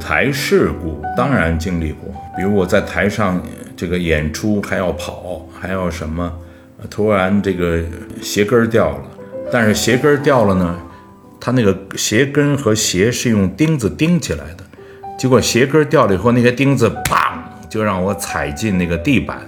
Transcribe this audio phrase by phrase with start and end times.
[0.00, 3.40] 台事故当然经历过，比如我在台上
[3.76, 6.32] 这个演出还要跑，还要什么，
[6.88, 7.84] 突然这个
[8.20, 9.04] 鞋跟掉了，
[9.52, 10.76] 但是鞋跟掉了呢，
[11.38, 14.64] 它那个鞋跟和鞋是用钉子钉起来的，
[15.18, 19.38] 结果鞋跟掉了以后，那个钉子砰就让我踩进那个地板。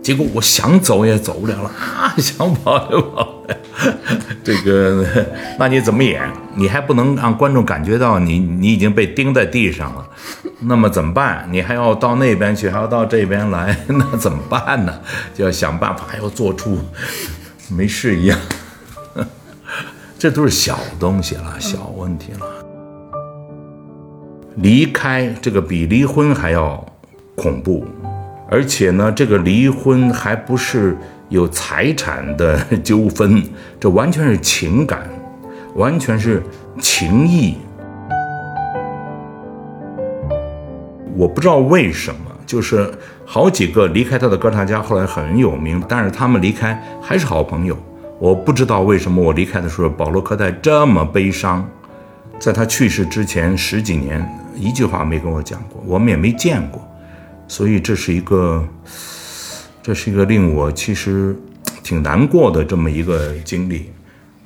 [0.00, 3.42] 结果我想走也走不了了啊，想跑就跑。
[4.48, 5.04] 这个，
[5.58, 6.22] 那你怎么演？
[6.54, 10.08] 你还不能让观众感觉到你你已经被钉在地上了。
[10.60, 11.46] 那么怎么办？
[11.50, 15.00] 你还要到那边去，还要到这边来， 那怎么办呢？
[15.34, 16.78] 就要想办法，还要做出
[17.68, 18.38] 没事一样。
[20.18, 22.46] 这都是小东西了，小问题了。
[24.56, 26.82] 离开这个比离婚还要
[27.36, 27.86] 恐怖。
[28.50, 30.96] 而且呢，这个离婚还不是
[31.28, 33.42] 有财产的 纠纷，
[33.78, 35.08] 这完全是情感，
[35.74, 36.42] 完全是
[36.80, 37.56] 情谊。
[41.14, 42.90] 我不知道为什么，就是
[43.24, 47.76] 好几个离开他的歌唱家后来很有名，但是他们离开还是好朋友。
[48.20, 51.68] 我不知道为什么我离开的时候，保罗·柯代这么悲伤，
[52.38, 54.24] 在他去世之前十几年，
[54.56, 56.80] 一句话没跟我讲过，我们也没见过。
[57.46, 58.64] 所以这是一个，
[59.82, 61.34] 这是一个令我其实
[61.82, 63.90] 挺难过的这么一个经历。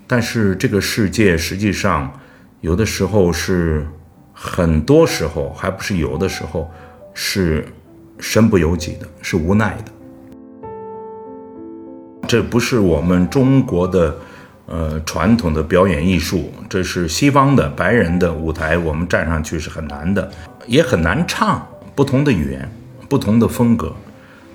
[0.07, 2.13] 但是这个世界实际上
[2.61, 3.87] 有的时候是，
[4.33, 6.71] 很多时候还不是有的时候
[7.15, 7.67] 是
[8.19, 9.93] 身不由己的，是无奈的。
[12.29, 14.17] 这不是我们中国的
[14.67, 20.31] 呃传统的表演艺术，这是西方的白人的舞台，我们站上去是很难的，
[20.67, 22.71] 也很难唱不同的语言。
[23.09, 23.95] 不同的风格，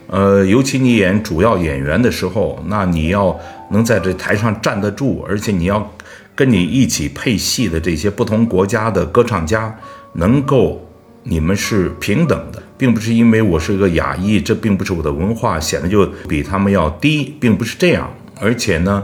[0.08, 3.38] 呃，尤其你演主要演员的时候，那你要
[3.72, 5.92] 能在这台上站得住，而且你要
[6.34, 9.76] 跟你一起配戏的这些不同国家的歌唱家，
[10.14, 10.82] 能够
[11.24, 18.10] 你们是平等的，并不是因为我是一个亚裔，这并不是我的文化显得就比他们要低，并不是这样。
[18.40, 19.04] 而且呢，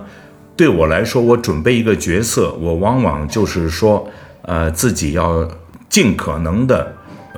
[0.55, 4.09] 对我来说，我准备一个角色，我往往就是说，
[4.43, 5.47] 呃，自己要
[5.89, 6.95] 尽可能的。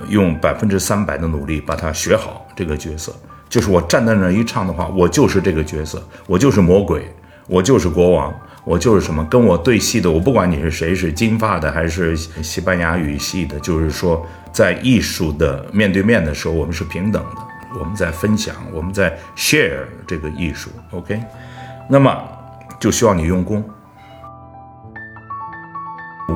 [0.09, 3.15] 用百分之三百的努力把它学好，这个角色
[3.55, 7.09] 就是我站在那儿一唱的话，我就是这个角色，我就是魔鬼，
[7.47, 9.23] 我就是国王，我就是什么？
[9.31, 21.17] 跟我对戏的，我不管你是谁，是金发的还是西班牙语系的，就是说，在艺术的面对面的时候，我们是平等的，我们在分享，我们在 share 这个艺术，OK？
[21.89, 22.13] 那么
[22.77, 23.63] 就需要你用功。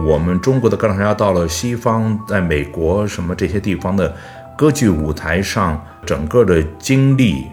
[0.05, 4.15] 我们中国的歌唱家到了西方，在美国什么这些地方的
[4.59, 7.45] 歌剧舞台上，整个的经历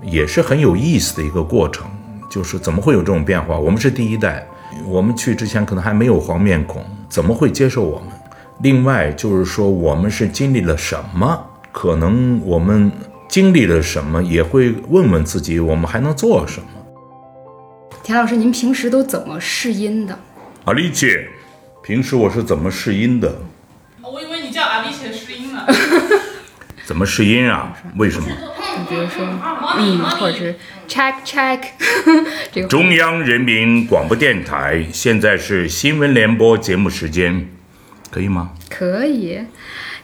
[0.00, 1.86] 也是很有意思的一个过程。
[2.30, 3.58] 就是怎么会有这种变化？
[3.58, 4.46] 我们是第一代，
[4.86, 8.08] 我们去之前可能还没有黄面孔，怎么会接受我们？
[8.62, 11.38] 另外就是说，我们是经历了什么？
[11.70, 12.90] 可能我们
[13.28, 16.68] 经历了什么，也会问问自己，我们还能做什么？
[18.02, 20.18] 田老师，您平时都怎么试音的？
[20.64, 21.28] 阿丽姐。
[21.82, 23.30] 平时我是怎么试音的？
[24.00, 25.66] 我以为你叫阿丽姐试音呢。
[26.84, 27.72] 怎么试音啊？
[27.96, 28.28] 为什么？
[28.28, 29.26] 你比如说，
[29.78, 30.54] 嗯，或者是
[30.86, 31.60] check check，
[32.52, 32.68] 这个。
[32.68, 37.48] 中央人民广播电台，现在是新闻联播节目时间，
[38.10, 38.50] 可以吗？
[38.68, 39.38] 可以。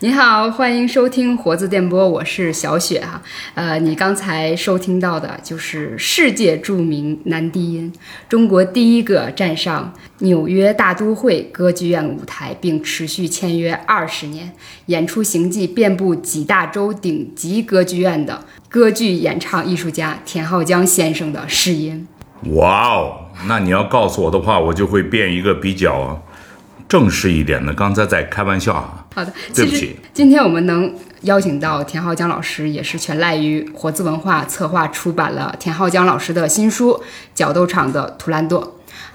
[0.03, 3.21] 你好，欢迎收听活字电波，我是小雪哈。
[3.53, 7.93] 呃，你刚才收听到的就是世界著名男低音，
[8.27, 14.50] 中国第一个站上纽约大都会歌剧院舞台并持续签约二十年，
[14.87, 22.09] 演出行迹遍布几大洲顶级歌剧院的歌剧演唱艺术家田浩江先生的试音。
[22.55, 26.22] 哇哦，那你要告诉我的话，我就会变一个比较。
[26.90, 29.06] 正式一点的，刚才在开玩笑啊。
[29.14, 29.96] 好的，对不起。
[30.12, 36.94] 今天我们能邀请到田浩江老师，也是全赖于活字文化策划出版了田浩江老师的新书
[37.32, 38.60] 《角斗场的图兰朵》。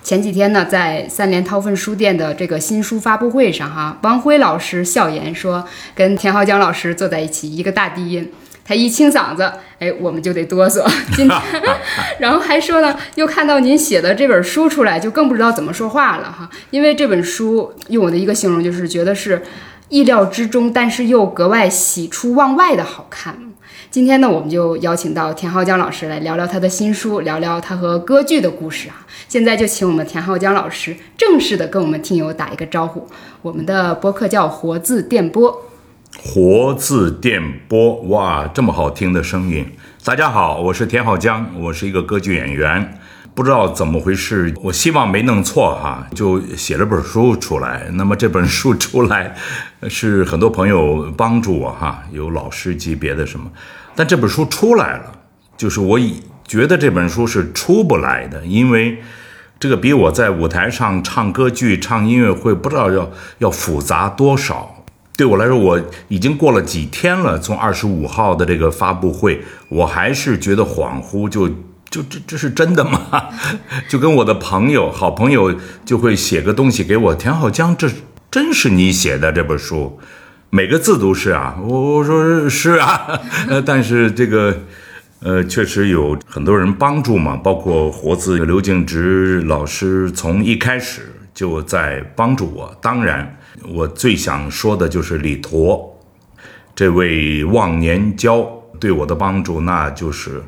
[0.01, 8.31] 前几天呢，在三联韬奋书店的这个新书发布会上，哈，王辉老师笑言说，跟田浩江老师坐在一起，一个大低音。
[8.67, 9.44] 他一清嗓子，
[9.78, 10.84] 哎，我们就得哆嗦。
[11.16, 11.41] 今天，
[12.17, 16.50] 然后还说呢，又看到您写的这本书出来，就更不知道怎么说话了哈。
[16.72, 19.44] 因为这本书用我的一个形容就是觉得是
[19.90, 23.38] 意料之中，但是又格外喜出望外的好看。
[23.91, 29.06] 今天呢，我们就邀请到田浩江老师来聊聊他的新书，聊聊他和歌剧的故事啊。
[29.29, 33.08] 现在就请我们田浩江老师正式的跟我们听友打一个招呼。
[33.44, 35.62] 我们的播客叫活字电波。
[36.17, 39.66] 活字电波，哇，这么好听的声音！
[40.03, 42.97] 大家好，我是田浩江，我是一个歌剧演员。
[43.34, 47.90] 不知道怎么回事，我希望没弄错哈，就写了本书出来。
[47.94, 49.35] 那么这本书出来，
[49.90, 53.52] 是很多朋友帮助我哈，有老师级别的什么，
[53.94, 55.12] 但这本书出来了，
[55.58, 59.00] 就是我已觉得这本书是出不来的，因为
[59.59, 64.72] 这个比我在舞台上唱歌剧、唱音乐会不知道要要复杂多少。
[65.17, 71.50] 对我来说，我已经过了几天了，从二十五号的这个发布会，我还是觉得恍惚，就。
[71.91, 73.29] 就这这是真的吗？
[73.88, 77.88] 就跟我的朋友、好朋友就会写个东西给我，田浩江，这
[78.29, 79.97] 真是你写的这本书，
[80.50, 81.56] 每个字都是啊。
[81.64, 84.58] 我我说是啊，呃， 但是这个，
[85.22, 92.76] 呃，确实有很多人帮助嘛，包括活字刘敬植老师，从一开始就在帮助我。
[92.82, 95.97] 当然，我最想说的就是李陀，
[96.76, 98.47] 这位忘年交
[98.79, 100.44] 对我的帮助，那就是。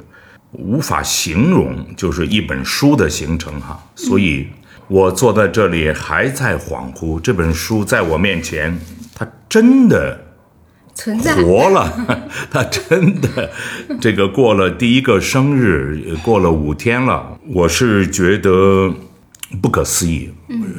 [0.54, 4.48] 无法形容，就是一本书的形成哈，所以
[4.88, 7.19] 我坐在这里还在恍惚。
[7.19, 8.75] 这本书在我面前，
[9.14, 10.18] 它真的
[10.96, 12.08] 存在活了，
[12.50, 13.52] 它真的
[14.00, 18.92] 这个过了第一个生日，过了五天了，我是觉得
[19.62, 20.30] 不可思议，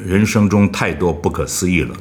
[0.04, 1.94] 人生中太多不可思议了。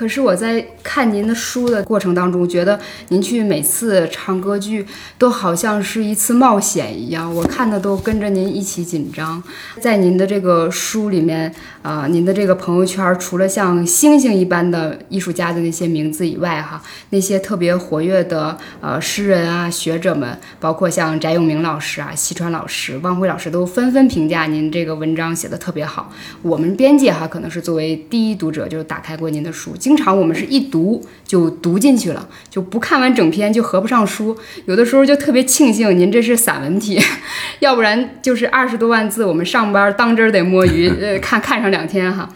[0.00, 4.86] 可是我在看您的书的过程当中，觉得您去每次唱歌剧
[5.18, 9.42] 都好像是一次冒险一样，我看的都跟着您一起紧张。
[9.78, 26.10] 在您的这个书里面，啊，您的这个朋友圈，除了像星星一般的艺术家的那些名字以外，哈，那些特别活跃的呃诗人啊、学者们，包括像翟永明老师啊、西川老师、汪辉老师，都纷纷评价您这个文章写的特别好。
[26.40, 29.76] 我们编辑哈，可能是作为第一读者，就是打开过您的书。
[29.90, 34.36] 经常我们是一读就读进去了，就不看完整篇就合不上书。
[34.66, 36.96] 有的时候就特别庆幸您这是散文体，
[37.58, 42.28] 要不然就是二十多万字，我们上班当真得摸鱼， 呃，看看上两天哈。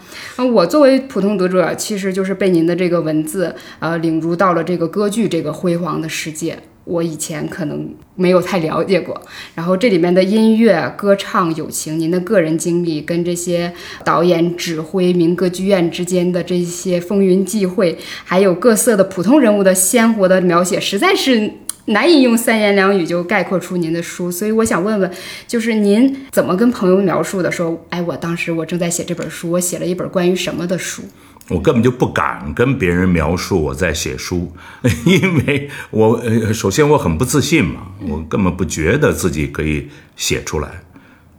[0.43, 6.59] 我作为普通读者，其实就是被您的这个文字，呃，领入到了这个歌剧这个辉煌的世界。
[6.85, 9.19] 我以前可能没有太了解过，
[9.55, 13.73] 然后这里面的音乐、歌唱、友情，您的个人经历跟这些
[14.03, 21.51] 导演、指挥、民歌剧院之间的这些风云际会，还有各色的普通人物的鲜活的描写，实在是
[21.85, 24.31] 难以用三言两语就概括出您的书。
[24.31, 25.11] 所以我想问问，
[25.47, 27.51] 就是您怎么跟朋友描述的？
[27.51, 31.01] 说，哎，我当时我正在写这本书，我写了一本关于什么的书？
[31.47, 34.51] 我根本就不敢跟别人描述我在写书，
[35.05, 40.69] 因为我呃，首先我很不自信嘛，我根本不觉得自己可以写出来，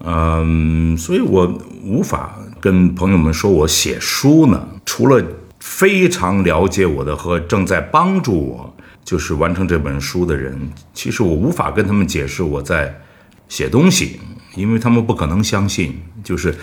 [0.04, 4.68] 嗯，所以我无法跟朋友们说我写书呢。
[4.84, 5.20] 除了
[5.58, 10.56] 非常了解我的和正在帮助我就是完成这本书的人，
[10.94, 13.00] 其实我无法跟他们解释我在
[13.48, 14.20] 写东西，
[14.54, 16.54] 因为他们不可能相信，就是。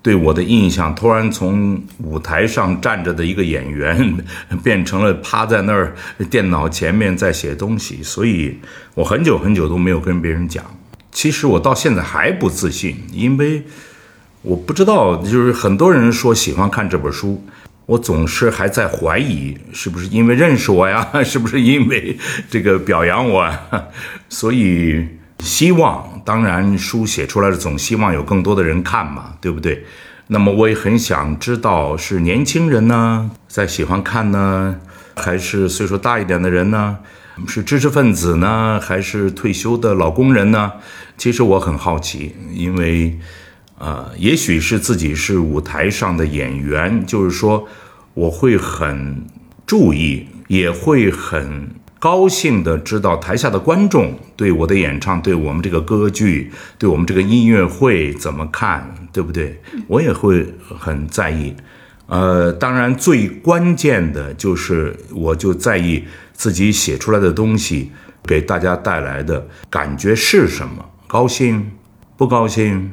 [0.00, 4.16] 对我的印象，突然从舞台上站着的一个演员，
[4.62, 5.94] 变成了趴在那儿
[6.30, 8.56] 电脑前面在写东西，所以
[8.94, 10.64] 我很久很久都没有跟别人讲。
[11.10, 13.64] 其实我到现在还不自信，因为
[14.42, 17.44] 我不知道，就是很多人说喜欢看这本书，
[17.86, 22.16] 我总是还在怀疑是不是因为认识我呀， 是不是因为
[22.48, 23.52] 这个表扬我，
[24.30, 25.17] 所以。
[25.40, 29.84] 希望当然，书写出来了，总希望有更多的人看嘛，对不对？
[30.26, 34.78] 那么我也很想知道，是年轻人呢在喜欢看呢，
[35.16, 36.98] 还是岁数大一点的人呢？
[37.46, 40.72] 是知识分子呢，还是退休的老工人呢？
[41.16, 43.16] 其实我很好奇，因为，
[43.78, 47.66] 呃，也许是自己是舞台上的演员，就是说，
[48.14, 49.24] 我会很
[49.64, 51.70] 注意，也会很。
[52.00, 59.60] 高兴的知道台下的观众对我的演唱，对我们这个歌剧，对我们这个音乐会怎么看，对不对？
[59.88, 60.46] 我也会
[60.78, 61.54] 很在意。
[62.06, 67.90] 呃，当然最关键的就是，我就在意自己写出来的东西
[68.24, 70.88] 给大家带来的感觉是什么？
[71.08, 71.72] 高兴，
[72.16, 72.92] 不高兴，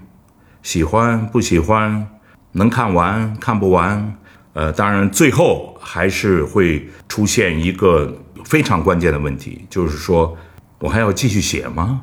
[0.63, 2.07] 喜欢不喜欢，
[2.53, 4.17] 能看完看不完？
[4.53, 8.21] 呃，当然最后还是会出现一个。
[8.45, 10.37] 非常关键的问题就是说，
[10.79, 12.01] 我还要继续写吗？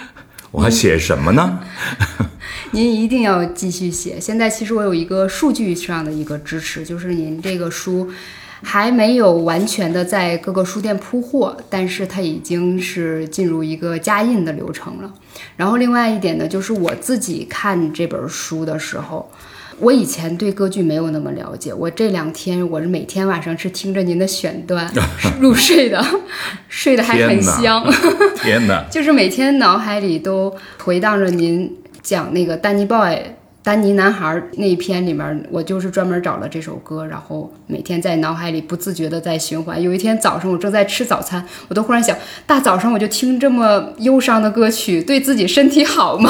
[0.50, 1.60] 我还写什么呢？
[2.72, 4.18] 您一定要继续写。
[4.20, 8.10] 现在其实我有一个数据上的一个支持，就是您这个书
[8.62, 15.12] 还没有完全的在各个书店铺货，但是它已经是进入一个加印的流程了。
[15.56, 19.30] 然后另外一点呢，就是我自己看这本书的时候。
[19.82, 24.88] 我以前对歌剧没有那么了解，我这两天我是每天晚上是听着您的选段
[25.40, 26.00] 入睡的，
[26.68, 27.84] 睡得还很香。
[28.36, 28.84] 天哪！
[28.88, 33.18] 就是每天脑海里都回荡着您讲那个丹尼 boy。
[33.64, 39.80] 丹尼男孩那一篇里面，我就是专门找了这首歌，然后每天在脑海里不自觉的在循环。
[39.80, 46.28] 有一天早上，我正在吃早餐，我都忽然想，大早上我就听这么忧伤的歌曲，对自己身体好吗？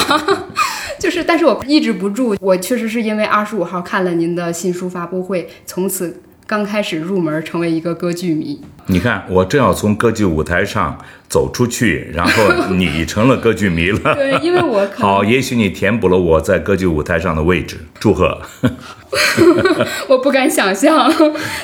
[1.01, 6.21] 就是，但是我抑制不住，我确实是因为二十五号看了您的新书发布会，从此。
[6.53, 8.61] 刚开始入门，成为一个歌剧迷。
[8.89, 13.99] 你看，我正要从歌剧舞台上走出去，然后你成了歌剧迷了。
[14.15, 17.79] 对，因为我 好，也许你填补了我在歌剧舞台上的位置。
[17.99, 18.39] 祝贺！
[20.07, 21.11] 我不敢想象。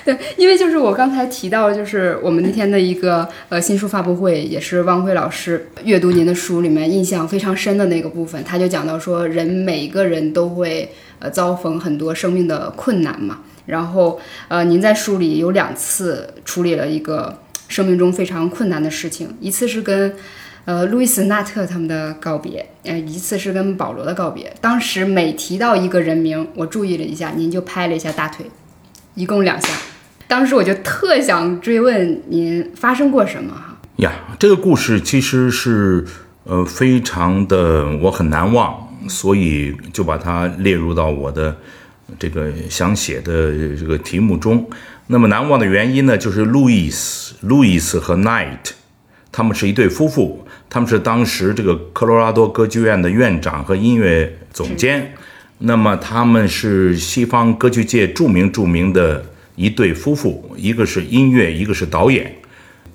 [0.07, 13.41] 对，因为就是我刚才提到，就是我们那天的一个呃新书发布会，也是汪辉老师阅读您的书里面印象非常深的那个部分，他就讲到说，人每一个人都会呃遭逢很多生命的困难嘛。
[13.69, 20.17] 然后，呃，您在书里有两次处理了一个 生命中非常困难的事情，一次是跟，
[20.65, 24.51] 呃，路易斯·纳特他们的告别，呃，一次是跟保罗的告别。
[24.63, 28.47] 当时每提到一个人名，我注意了一下，您就拍了一下大腿，
[29.15, 29.69] 一共两下。
[30.27, 33.77] 当时我就特想追问您发生过什么哈？
[33.97, 36.07] 呀，这个故事其实是，
[36.45, 41.55] 呃，非常的我很难忘，所以就把它列入到我的。
[42.19, 44.69] 这个想写的这个题目中，
[45.09, 48.71] 那么难忘的原因呢，就是路易斯、路易斯和 Knight，
[49.31, 55.13] 他们是一对夫妇，他们是当时这个科罗拉多歌剧院的院长和音乐总监，
[55.59, 59.25] 那么他们是西方歌剧界著名著名的
[59.57, 62.35] 一对夫妇，一个是音乐，一个是导演。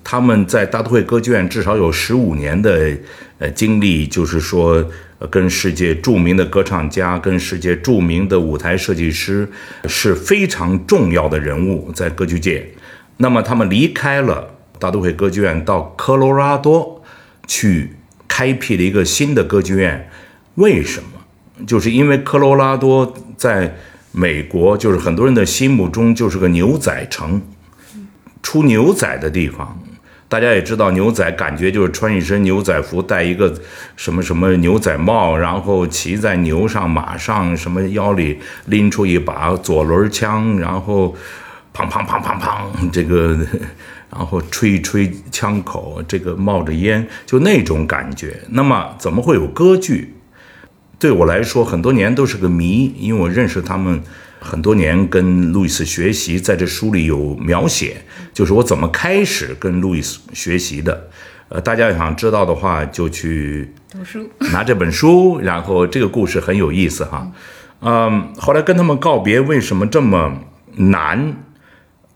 [0.02, 2.94] 他们在大都会歌剧院至少有十五年的
[3.38, 4.84] 呃经历，就是说，
[5.30, 9.48] 跟世界著名的歌唱家、跟世界著名的舞台设计师
[9.86, 12.68] 是非常重要的人物在歌剧界。
[13.16, 17.02] 那么他们离开了大都会歌剧院，到科罗拉多
[17.46, 17.90] 去
[18.26, 20.10] 开辟了一个新的歌剧院。
[20.56, 21.64] 为什么？
[21.66, 23.76] 就是因为科罗拉多在
[24.10, 27.40] 美国，就是很多人的心目中就是个牛仔城，
[28.42, 29.80] 出牛仔的地方。
[30.34, 33.54] 大家也知道，牛仔感觉就是穿一身牛仔服，戴一个
[33.94, 41.14] 什么什么牛仔帽，然后骑在牛上、马上，什么腰里拎出一把左轮枪，然后
[41.72, 43.38] 砰砰砰砰砰，这个，
[44.10, 48.34] 然后吹一吹枪口，这个冒着烟，就那种感觉。
[48.48, 50.16] 那么怎么会有歌剧？
[50.98, 54.02] 对我来说，很多年都是个谜，因为我认识他们。
[54.44, 57.96] 很多年跟路易斯学习，在这书里有描写，
[58.34, 61.08] 就是我怎么开始跟路易斯学习的。
[61.48, 67.32] 呃，大家想知道的话，就去读书，拿这本书，然后这个故事很有意思哈。
[67.80, 70.40] 嗯，后来跟他们告别，为什么这么
[70.76, 71.36] 难？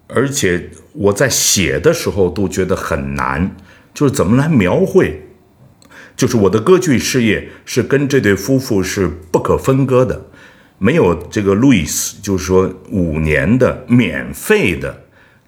[0.06, 3.56] 而且我在写的时候都觉得很难，
[3.94, 5.22] 就是怎么来描绘？
[6.16, 10.26] 就是我的歌剧事业是跟这对夫妇是不可分割的。
[10.78, 15.04] 没有这个路易斯，就是说五年的免费的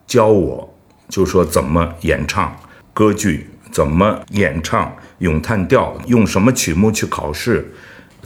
[0.07, 0.77] 教我，
[1.09, 2.55] 就是说怎么演唱
[2.93, 7.73] 歌剧，怎么演唱咏叹调，用什么曲目去考试，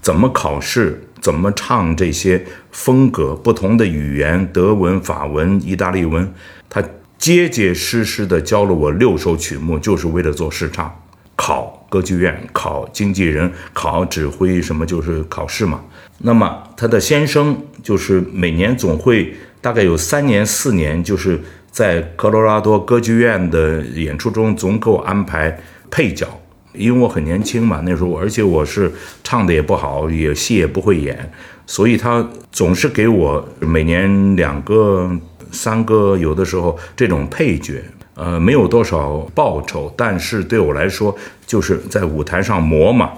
[0.01, 2.43] 怎么考试，怎么唱这些
[2.73, 6.33] 风格不同的语言，德文、法文、意大利文，
[6.71, 6.83] 他
[7.19, 10.91] 结结实实的教了我六首曲目，就是为了做试唱，
[11.37, 15.83] 考歌剧院，考经纪人，考指挥，什么就是考试嘛。
[16.19, 21.41] 那么他的先生就是每年总会大概有三年四年，就是
[21.71, 26.27] 在科罗拉多歌剧院的演出中总给我安排配角，
[26.73, 28.91] 因为我很年轻嘛，那时候而且我是
[29.23, 31.31] 唱的也不好，也戏也不会演，
[31.67, 35.11] 所以他总是给我每年两个、
[35.51, 37.83] 三个，有的时候这种配角，
[38.15, 41.15] 呃，没有多少报酬，但是对我来说
[41.47, 43.11] 就是在舞台上磨嘛，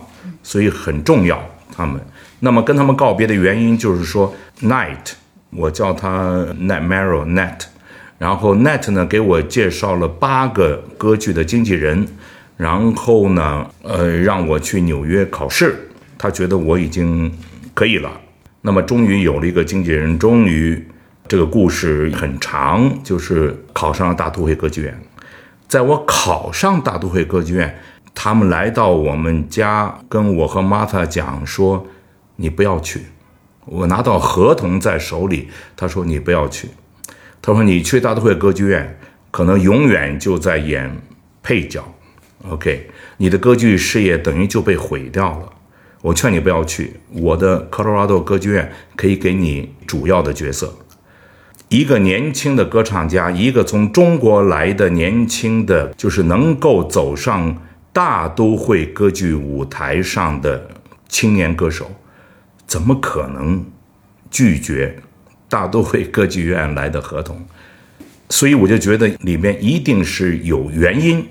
[0.43, 2.01] 所以很重要，他们。
[2.41, 5.13] 那么跟他们告别的原因就是说，Night，
[5.51, 7.61] 我叫他 Net Marrow Net，
[8.19, 12.07] 然后 Net 呢给我介绍了八个歌剧的经纪人，
[12.59, 15.89] 然后呢，呃，让我去纽约考试，
[16.19, 17.33] 他觉得我已经
[17.73, 18.11] 可以了。
[18.61, 20.87] 那么终于有了一个经纪人，终于
[21.27, 24.95] 这个故事很长，就是考上了大都会歌剧院。
[25.67, 27.79] 在我考上大都会歌剧院，
[28.15, 31.87] 他们来到我们家，跟我和 Martha 讲说。
[32.37, 33.01] 你不要去，
[33.65, 35.49] 我拿到合同在手里。
[35.75, 36.69] 他说你不要去，
[37.41, 38.99] 他说你去大都会歌剧院，
[39.31, 40.95] 可能永远就在演
[41.43, 41.83] 配角。
[42.49, 45.53] OK，你的歌剧事业等于就被毁掉了。
[46.03, 50.73] 我劝你不要去，我的科罗拉多歌剧院可以给你主要的角色。
[51.69, 57.57] 一个年轻的歌唱家，一个从中国来的年轻的，就是能够走上
[57.93, 60.71] 大都会歌剧舞台上的。
[61.09, 61.89] 青年歌手，
[62.67, 63.65] 怎么可能
[64.31, 64.99] 拒绝
[65.49, 67.39] 大都会歌剧院来的合同？
[68.29, 71.25] 所以我就觉得里面一定是有原因。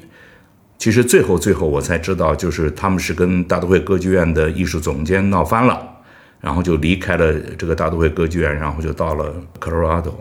[0.78, 5.86] 其实最后最后我才知道，就是他们是跟大都会歌剧院的艺术总监闹翻了，
[6.40, 10.14] 然后就离开了这个大都会歌剧院，然后就到了 Colorado。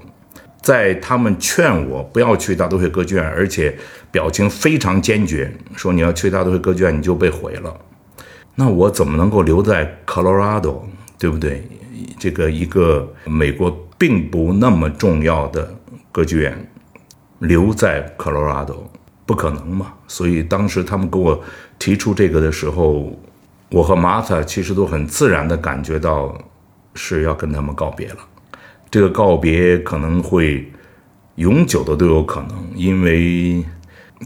[0.62, 3.76] 在他们劝我不要去大都会歌剧院，而且
[4.11, 7.76] 表情非常坚决，说你要去大都会歌剧院你就被毁了。
[8.54, 10.83] 那我怎么能够留在 Colorado？，
[11.18, 11.66] 对不对？
[12.18, 15.75] 这个一个美国并不那么重要的
[16.11, 16.71] 歌剧院，
[17.38, 18.90] 留在科罗拉多
[19.25, 19.94] 不可能嘛？
[20.06, 21.42] 所以当时他们给我
[21.78, 23.16] 提出这个的时候，
[23.71, 26.37] 我和玛塔其实都很自然的感觉到
[26.94, 28.16] 是要跟他们告别了。
[28.90, 30.71] 这个告别可能会
[31.37, 33.64] 永久的都有可能，因为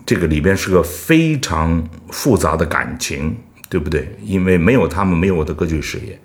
[0.04, 3.36] 这个里边是个非常复杂的感情，
[3.70, 4.14] 对不对？
[4.22, 6.20] 因为没有他们，没有我的歌剧事业，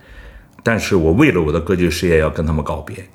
[0.63, 3.05] 但是我为了我的歌剧事业要跟他们告别，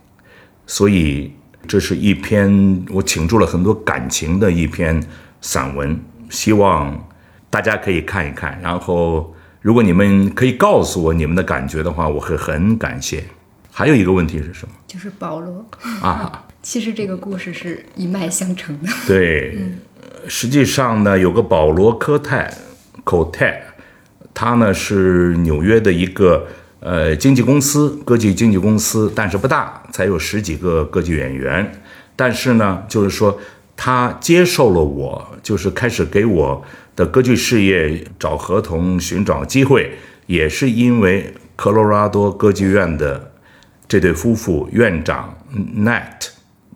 [0.66, 1.32] 所以
[1.66, 5.02] 这是一篇我倾注了很多感情的一篇
[5.40, 7.08] 散文，希望
[7.48, 8.60] 大家可以看一看。
[8.62, 13.24] 然后，如果你们可以告诉我你们的感觉的话，我会很感谢。
[13.72, 14.74] 还有一个问题是什么？
[14.86, 15.64] 就是保罗
[16.02, 16.44] 啊。
[16.60, 18.88] 其实这个故事是一脉相承的。
[19.06, 19.56] 对，
[20.26, 22.52] 实际上呢，有个保罗科泰
[23.04, 23.62] 口泰，
[24.34, 26.46] 他呢是纽约的一个
[26.80, 31.80] 呃经纪公司，歌剧经纪公司，但是不大，才有十几个歌剧演员。
[32.14, 33.38] 但是呢，就是说
[33.76, 36.62] 他接受了我，就是开始给我
[36.96, 39.92] 的歌剧事业找合同、寻找机会，
[40.26, 43.32] 也是因为科罗拉多歌剧院的。
[43.90, 45.34] 这对夫妇院长
[45.78, 46.28] Nat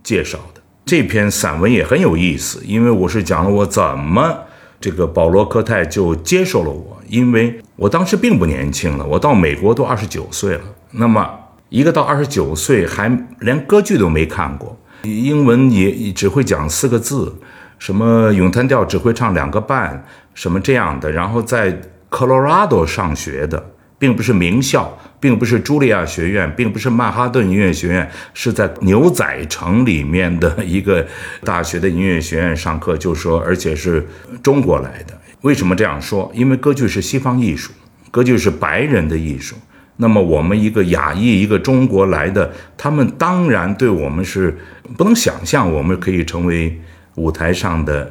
[0.03, 4.35] 介绍的这篇散文也很有意思，因为我是讲了我怎么
[4.81, 10.63] 这个保罗科泰就接受了我，因为我当时并不年轻了，我到美国都二十九岁了。
[10.93, 11.31] 那么
[11.69, 13.07] 一个到二十九岁还
[13.41, 17.37] 连歌剧都没看过，英文也只会讲四个字，
[17.79, 23.63] 什么咏叹调只会唱两个半，什么这样的，然后在 Colorado 上学的。
[23.99, 31.07] 并不是名校，并不是茱莉亚学院，并不是曼哈顿音乐学院，是在牛仔城里面的一个
[31.45, 32.97] 大学的音乐学院上课。
[32.97, 34.05] 就说，而且是
[34.43, 35.17] 中国来的。
[35.43, 36.31] 为什么这样说？
[36.35, 37.73] 因为歌剧是西方艺术，
[38.11, 39.55] 歌剧是白人的艺术。
[39.97, 44.57] 那么我们一个亚裔，一个中国来的，他们当然对我们是
[44.97, 46.81] 不能想象，我们可以成为
[47.17, 48.11] 舞台上的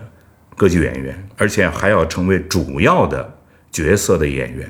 [0.56, 3.38] 歌剧演员，而且还要成为主要的
[3.72, 4.70] 角色的演员。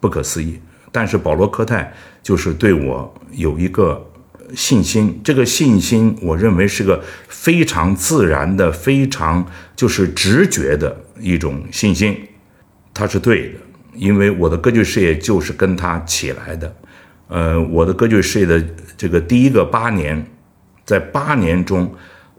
[0.00, 0.58] 不可思议，
[0.90, 1.92] 但是保罗科泰
[2.22, 4.04] 就是对我有一个
[4.54, 12.16] 信心，这个信心我认为是个非常自然的、非常就是直觉的一种信心，
[12.94, 13.54] 他是对的，
[13.94, 16.74] 因为我的歌剧事业就是跟他起来的，
[17.28, 18.64] 呃，我的歌剧事业的
[18.96, 20.24] 这个第一个八年，
[20.84, 21.92] 在八年中，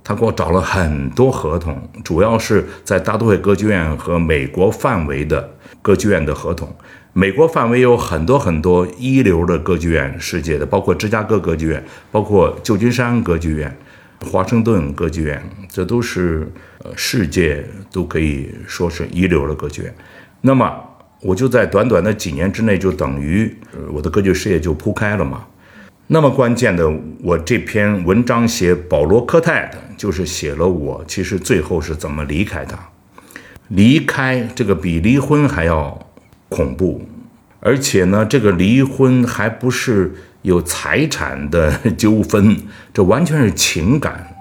[0.03, 6.75] 他给我找了很多合同，主要是在大都会歌剧院和美国范围的歌剧院的合同。
[7.19, 13.77] 美国范围有很多很多一流的歌剧院，世界的包括芝加哥歌剧院，包括旧金山歌剧院、
[14.21, 16.49] 华盛顿歌剧院，这都是
[16.81, 19.93] 呃世界都可以说是一流的歌剧院。
[20.39, 20.73] 那么
[21.19, 23.53] 我就在短短的几年之内，就等于
[23.91, 25.45] 我的歌剧事业就铺开了嘛。
[26.07, 26.89] 那么关键的，
[27.21, 32.79] 我这篇文章写保罗科泰的，就是写了我其实最后是怎么离开他，
[33.67, 36.05] 离开这个比离婚还要。
[36.49, 37.01] 恐怖，
[37.59, 42.57] 而且呢，这个离婚还不是有财产的纠纷，
[42.93, 44.35] 这完全是情感，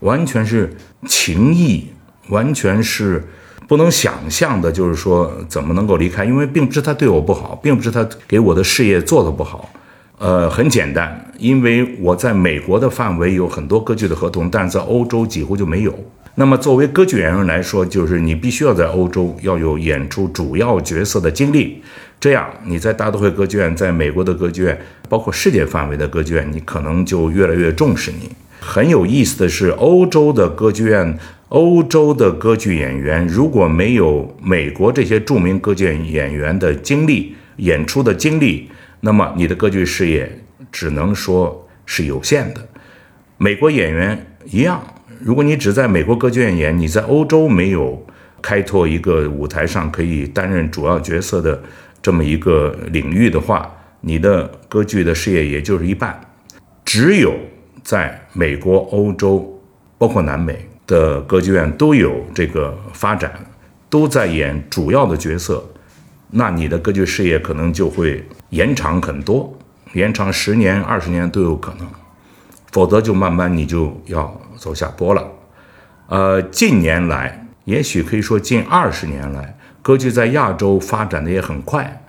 [0.00, 0.74] 完全是
[1.06, 1.86] 情谊，
[2.28, 3.22] 完全是
[3.68, 4.72] 不能想象的。
[4.72, 6.24] 就是说，怎么能够离开？
[6.24, 9.70] 因为并不是他对我不好，并不是他给我的事业做的不好。
[10.18, 15.92] 呃，很简单，因为我在美国的范围有很多歌剧的合同，但是在欧洲几乎就没有。
[16.34, 21.82] 那么，作为歌剧演员来说，就是你必须要在欧洲要有演出主要角色的经历，
[22.18, 28.30] 这样你在大都会歌剧院、在美国的歌剧院，包括世界范围的歌剧院，你可能就越来越重视你。
[28.60, 31.18] 很有意思的是，欧洲的歌剧院、
[31.50, 42.66] 欧洲的歌剧演员，如果没有美国这些著名歌剧演员的经历、演出的经历，那么你的歌剧事业只能说是有限的。
[43.36, 44.82] 美国演员一样。
[45.24, 48.04] 如果你只在美国歌剧院演，你在欧洲没有
[48.40, 51.62] 开拓一个舞台上可以担任主要角色的
[52.02, 56.20] 这么一个领域的话，你的歌剧的事业也就是一半。
[56.84, 57.32] 只有
[57.84, 59.62] 在美国、欧洲，
[59.96, 63.32] 包括南美的歌剧院都有这个发展，
[63.88, 65.64] 都在演主要的角色，
[66.30, 69.56] 那你的歌剧事业可能就会延长很多，
[69.92, 71.86] 延长十年、二十年都有可能，
[72.72, 75.28] 否则就慢慢你就要走下坡了。
[76.06, 82.00] 呃，近年来，也许可以说近二十年来，歌剧在亚洲发展的也很快。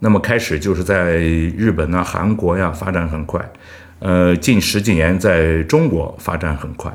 [0.00, 3.40] 那么开始就是在日本啊、韩国呀发展很快，
[4.00, 6.92] 呃，近十几年在中国发展很快，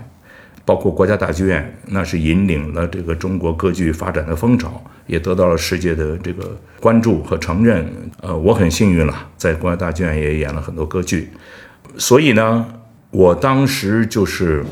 [0.64, 7.90] 包括国家大剧院，那是引领了这个中国歌剧发展的风潮，也得到了世界的这个关注和承认。
[8.22, 11.32] 呃，我很幸运了，在国家大剧院也演了很多歌剧，
[11.98, 12.68] 所以呢，
[13.10, 14.66] 我当时就是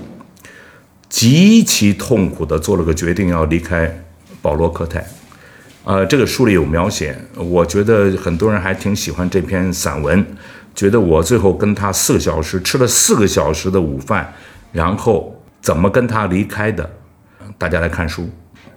[1.15, 4.03] 极其痛苦的做了个决定，要离开
[4.41, 5.01] 保罗科泰。
[5.85, 10.25] 呃，这个书里有描写，我觉得很多人还挺喜欢这篇散文，
[10.75, 14.33] 觉得我最后跟他四个小时吃了四个小时的午饭，
[14.73, 16.89] 然后怎么跟他离开的？
[17.57, 18.27] 大家来看书。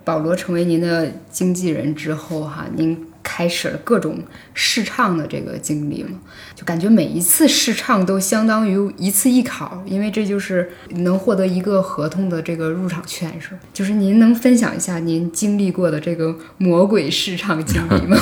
[0.04, 3.04] 保罗成为您的经纪人之后，哈，您。
[3.30, 4.18] 开始了各种
[4.54, 6.18] 试唱的这个经历嘛，
[6.54, 18.16] 就感觉每一次试唱都相当于一次艺考，因为这就是能获得一个合同的这个入场券，是吧就是您能分享一下您经历过的这个魔鬼试唱经历吗？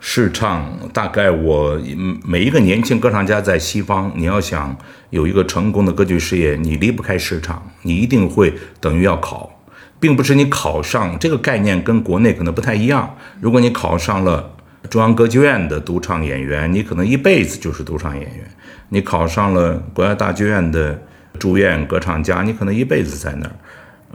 [0.00, 1.78] 试唱大概我
[2.24, 4.74] 每一个年轻歌唱家在西方，你要想
[5.10, 9.53] 有一个成功的歌剧事业，你离不开试唱，你一定会等于要考。
[10.00, 13.16] 并不是你考上这个概念跟国内可能不太一样。
[13.40, 14.50] 如果你考上了
[14.90, 18.44] 中央歌剧院的独唱演员，你可能一辈子就是独唱演员；
[18.90, 21.02] 你考上了国家大剧院的
[21.38, 23.52] 住院歌唱家，你可能一辈子在那儿。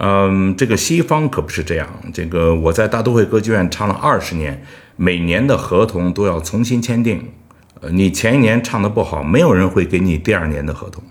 [0.02, 1.90] 嗯，这个西方可不是这样。
[2.14, 4.64] 这个我在大都会歌剧院唱了二十年，
[4.96, 7.32] 每年的合同都要重新签订。
[7.82, 11.04] 呃，你前一年唱的不好，没有人会给你第二年的合同；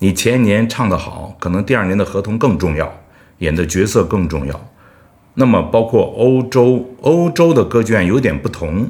[0.00, 2.92] 你前一年唱的好，可能第二年的合同更重要。
[3.42, 4.70] 演的角色更重要，
[5.34, 8.88] 那么包括欧洲，欧洲的歌剧院有点不同，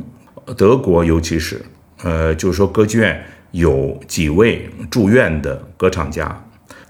[0.58, 1.64] 德国尤其是，
[2.02, 6.44] 呃，就是说歌剧院有几位住院的歌唱家，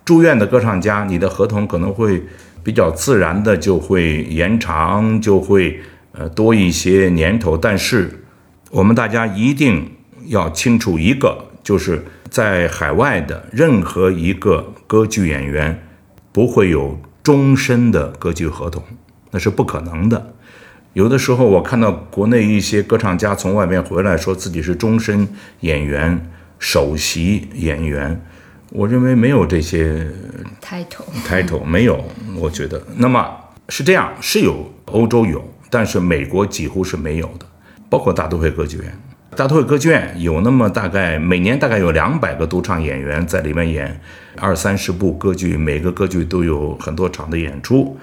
[0.05, 2.21] 住院的歌唱家，你的合同可能会
[2.65, 5.79] 比较自然的就会延长，就会
[6.11, 8.25] 呃多一些年头，但是
[8.73, 9.89] 我们大家一定
[10.27, 15.81] 要清楚一个，就是在海外的任何一个歌剧演员
[16.33, 16.99] 不会有。
[17.23, 18.83] 终身的歌剧合同，
[19.31, 20.35] 那是不可能的。
[20.95, 25.27] 有的时候，我看到国内一些歌唱家从外面回来，说自己是终身
[25.61, 28.21] 演员、首席演员。
[28.71, 30.07] 我认为没有这些
[30.61, 32.05] title title 没有，
[32.37, 32.83] 我觉得。
[32.97, 33.31] 那么
[33.69, 37.47] 是这样，是有欧洲有，但是美国几乎是没有的，
[37.89, 38.99] 包括大都会歌剧院。
[39.35, 43.99] 大都会歌剧院有那么大概每年大概有两百个独唱演员在里面演
[44.37, 47.97] 二三十部歌剧，每个歌剧都有很多场的演出，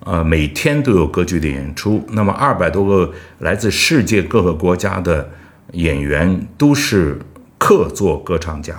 [0.00, 2.04] 呃，每天都有歌剧的演出。
[2.10, 5.30] 那么二百多个来自世界各个国家的
[5.72, 7.16] 演员都是
[7.58, 8.74] 客座歌唱家，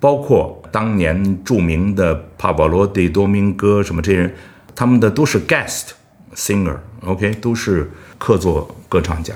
[0.00, 4.34] 包括当年著名的帕瓦罗蒂、多明戈什么这些人，
[4.74, 5.90] 他们的都是 guest
[6.34, 9.34] singer，OK，都是客座歌唱家。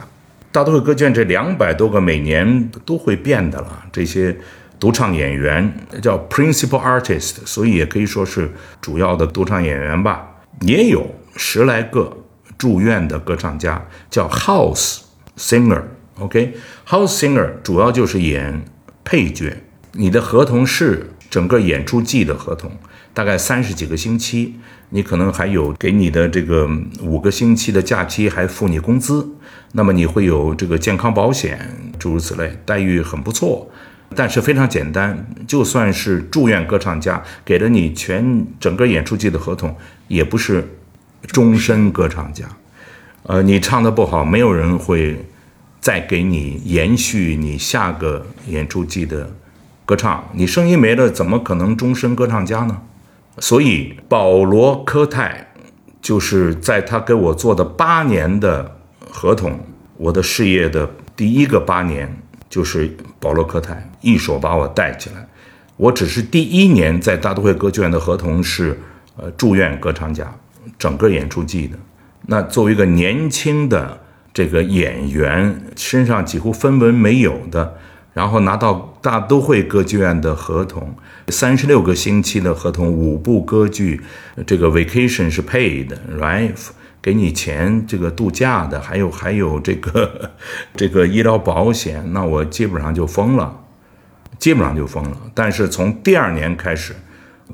[0.50, 4.36] 大都会歌剧院这两百多个每年都会变的了，这些
[4.80, 10.26] 独唱演员叫 principal artist，所以也可以说是主要的独唱演员吧。
[10.62, 12.16] 也有十来个
[12.56, 15.00] 住院的歌唱家，叫 house
[15.36, 15.82] singer。
[16.18, 18.64] OK，house singer 主要就是演
[19.04, 19.56] 配角。
[19.92, 22.70] 你的合同是整个演出季的合同，
[23.14, 24.54] 大概三十几个星期，
[24.90, 26.68] 你可能还有给你的这个
[27.00, 29.28] 五个星期的假期，还付你工资。
[29.72, 33.68] 那么你会有这个健康保险，诸如此类，待遇很不错，
[34.14, 35.28] 但是非常简单。
[35.46, 40.66] 就算是住院歌唱家，给了你全整个演出季的合同，也不是
[41.26, 42.46] 终身歌唱家。
[43.24, 45.26] 呃，你唱的不好，没有人会
[45.80, 49.30] 再给你延续你下个演出季的
[49.84, 50.26] 歌唱。
[50.32, 52.80] 你声音没了，怎么可能终身歌唱家呢？
[53.40, 55.52] 所以保罗科泰
[56.00, 58.74] 就是在他给我做的八年的。
[59.10, 59.58] 合同，
[59.96, 62.14] 我的事业的第一个八年
[62.48, 65.26] 就是保罗科泰一手把我带起来。
[65.76, 68.78] 我只是第一年在大都会歌剧院的合同是，
[69.16, 70.32] 呃，住院歌唱家，
[70.78, 71.76] 整个演出季的。
[72.26, 73.98] 那作为一个年轻的
[74.32, 77.76] 这个演员，身上几乎分文没有的，
[78.18, 80.92] 然后拿到大都会歌剧院的合同，
[81.28, 84.00] 三十六个星期的合同，五部歌剧，
[84.44, 86.52] 这个 vacation 是 paid，right？
[87.00, 90.32] 给你钱，这个度假的，还有还有这个
[90.74, 93.56] 这个医疗保险，那我基本上就疯了，
[94.36, 95.16] 基本上就疯了。
[95.32, 96.96] 但是从第二年开始，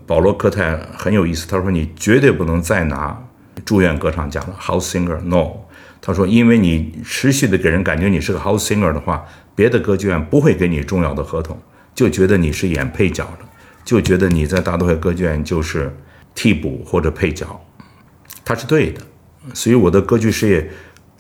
[0.06, 3.22] 保罗科泰很有意思，他说你绝对不能再拿
[3.66, 5.50] 住院歌唱家了，house singer no。
[6.00, 9.24] 他说，因为你持续的给人感觉你是个 house singer 的话，
[9.54, 11.56] 别的歌剧院不会给你重要的合同，
[11.94, 13.46] 就觉得你是演配角的，
[13.84, 15.94] 就觉得你在大都会歌剧院就是
[16.34, 17.60] 替补或者配角。
[18.44, 19.00] 他是对的，
[19.54, 20.70] 所以我的歌剧事业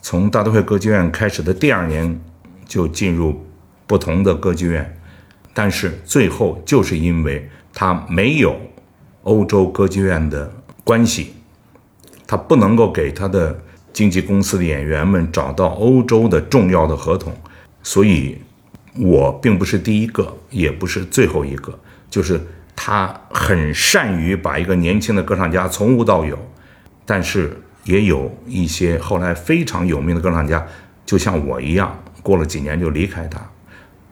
[0.02, 2.20] 从大都会歌剧院开始的第二年
[2.66, 3.46] 就进入
[3.86, 5.00] 不同的歌剧院，
[5.52, 8.56] 但是最后就是因为他没有
[9.22, 11.34] 欧洲歌剧院的关系，
[12.26, 13.58] 他不能够给他的
[13.92, 17.32] 经纪公司的演员们找到欧洲的重要的合同，
[17.84, 18.36] 所以
[18.98, 21.78] 我并不是第一个，也不是最后一个，
[22.10, 22.40] 就是
[22.74, 26.36] 他很善于把一个年轻的歌唱家从无到有。
[27.06, 30.66] 但是也有一些后来非常有名的歌唱家，
[31.04, 33.38] 就像我一样，过了几年就离开他。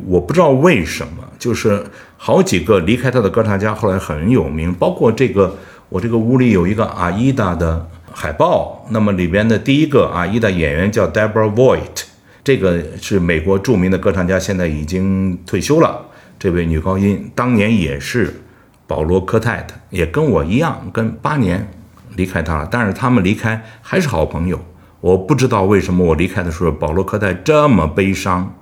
[0.04, 1.82] 我不知道为什么，就是
[2.18, 5.56] 好几个离开他的歌唱家后来很有名，包括这个
[5.88, 12.04] 我这个屋里有一个阿依达的海报，那么里边的第一个阿依达演员叫 Deborah Voigt，
[12.44, 16.06] 这个是美国著名的歌唱家，现在已经退休了。
[16.38, 18.42] 这位女高音当年也是
[18.86, 21.68] 保罗科泰的，也跟我一样，跟八年。
[22.14, 24.62] 离开他了，但是他们离开还是好朋友。
[25.00, 28.54] 我不知道为什么我离开的时候，保罗·科泰这么悲伤。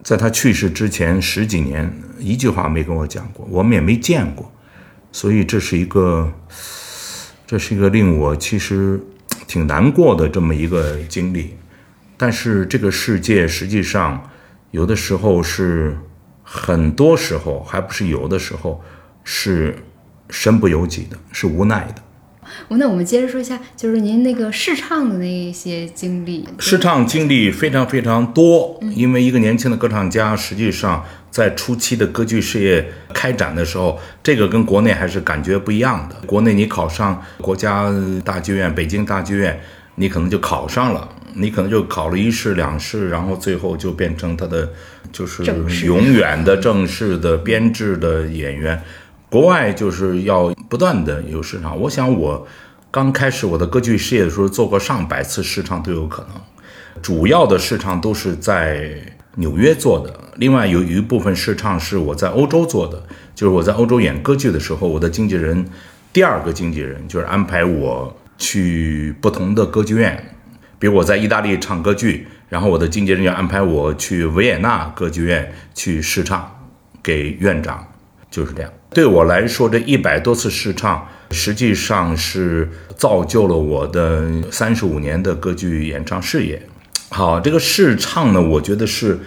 [0.00, 4.48] 在他去世之前十几年，一句话没跟我讲过，我们也没见过。
[5.10, 6.32] 所以这是一个，
[7.48, 9.00] 这是一个令我其实
[9.48, 11.52] 挺难过的这么一个经历。
[12.16, 14.30] 但是这个世界实际上
[14.70, 15.96] 有的时候是，
[16.42, 18.82] 很多时候还不是有的时候
[19.24, 19.76] 是
[20.30, 22.02] 身不由己的，是无奈的。
[22.68, 26.46] 那我们接着说一下，就是您那个试唱的那些经历。
[26.58, 36.16] 试唱经历非常非常多，因为一个年轻的歌唱家，实际上在初期的歌剧事业开展的时候，这个跟国内还是感觉不一样的。
[36.26, 37.90] 国内你考上国家
[38.22, 39.58] 大剧院、北京大剧院，
[39.94, 44.72] 你可能就考上了，你可能就考了一试、两试，然后最后就变成他的
[45.12, 45.44] 就是
[45.84, 48.80] 永远的正式的编制的演员。
[49.28, 51.78] 国外就是要不断的有市场。
[51.80, 52.46] 我想我
[52.90, 56.40] 刚开始我的歌剧事业的时候，做过上百次试唱都有可能。
[57.02, 58.90] 主要的试唱都是在
[59.36, 63.02] 纽约做的，另外有一部分试唱是我在欧洲做的。
[63.34, 65.66] 就是我在欧洲演歌剧的时候，我的经纪人
[66.12, 70.33] 第二个经纪人就是安排我去不同的歌剧院，
[70.84, 76.46] 比如我在意大利唱歌剧，然后我的经纪人要安排我去维也纳歌剧院去试唱，
[77.02, 77.82] 给院长，
[78.30, 78.70] 就是这样。
[78.90, 82.68] 对我来说，这一百多次试唱，实际上是
[82.98, 86.60] 造就了我的三十五年的歌剧演唱事业。
[87.08, 89.18] 好，这个试唱呢，我觉得是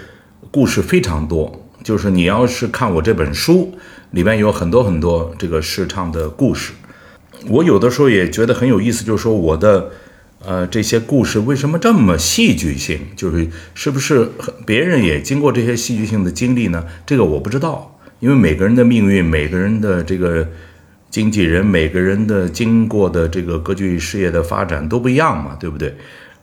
[0.51, 1.67] 故事非常多。
[1.83, 3.75] 就是你要是看我这本书，
[4.11, 6.73] 里面有很多很多这个试唱的故事。
[7.49, 9.89] 我有的时候也觉得很有意思，就是说我的
[10.45, 12.99] 呃这些故事为什么这么戏剧性？
[13.15, 14.29] 就是是不是
[14.65, 16.85] 别人也经过这些戏剧性的经历呢？
[17.05, 17.93] 这个我不知道。
[18.19, 20.47] 因为每个人的命运，每个人的这个
[21.11, 25.95] 经纪人，每个人的经过的这个歌剧事业的发展都不一样嘛，对不对？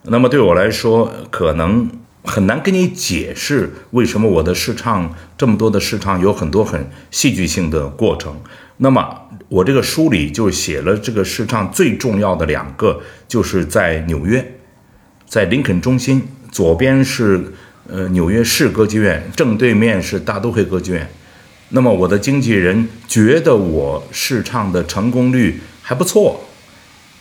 [0.03, 1.89] 那么对我来说，可能
[2.23, 8.39] 很难跟你解释为什么我的试唱这么多的试唱有很多很戏剧性的过程。
[8.77, 14.53] 那么我这个书里就写了这个试唱最重要的两个，就是在纽约，
[15.27, 17.53] 在林肯中心，左边是
[17.87, 21.09] 呃纽约市歌剧院，正对面是大都会歌剧院。
[21.69, 26.41] 那么我的经纪人觉得我试唱的成功率还不错，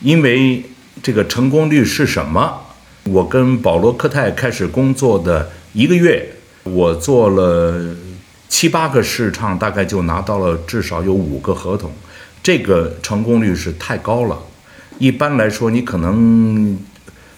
[0.00, 0.62] 因为
[1.02, 2.60] 这个成功率是什么？
[3.04, 6.26] 我跟保罗科泰开始工作的一个月，
[6.62, 7.94] 我做了
[8.48, 11.90] 七八个试唱，大概就拿到了至少有五个合同，
[12.42, 14.38] 这个成功率是太高了。
[14.98, 16.78] 一般来说，你可能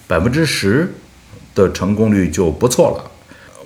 [0.06, 0.92] 百分之十
[1.54, 3.10] 的成功率就不错了。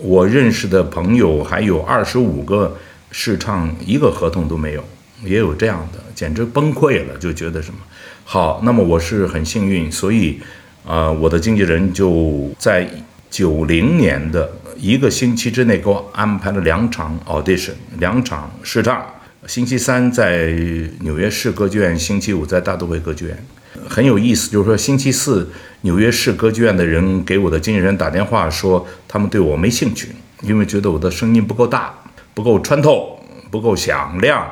[0.01, 2.77] 我认识的朋友还有二十五个。
[3.13, 4.85] 试唱一个合同都没有，
[5.25, 7.81] 也有这样的，简直崩溃了，就觉得什么
[8.25, 8.61] 好。
[8.63, 10.39] 那么我是很幸运，所以
[10.87, 12.89] 啊，我的经纪人就在
[13.29, 14.49] 九零年的
[14.81, 19.05] 一个星期之内给我安排了两场 audition，两场试唱。
[19.47, 20.55] 星期三在
[21.01, 23.45] 纽约市歌剧院，星期五在大都会歌剧院。
[23.87, 25.47] 很有意思，就是说星期四
[25.83, 30.09] 纽约市歌剧院的人给我的经纪人打电话说，他们对我没兴趣，
[30.41, 31.95] 因为觉得我的声音不够大。
[32.33, 34.51] 不够穿透，不够响亮，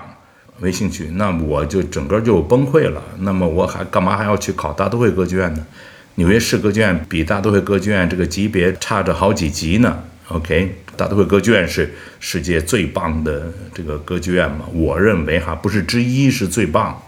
[0.58, 3.02] 没兴趣，那我就整个就崩溃了。
[3.20, 5.64] 那么我还干嘛还要去考大都会歌剧院呢？
[6.16, 10.02] 纽约市歌剧院比大都会歌剧院这个级别差着好几级呢。
[10.28, 14.66] OK，大都会歌剧院是世界最棒的这个歌剧院嘛？
[14.72, 17.02] 我认为哈不是之一，是最棒。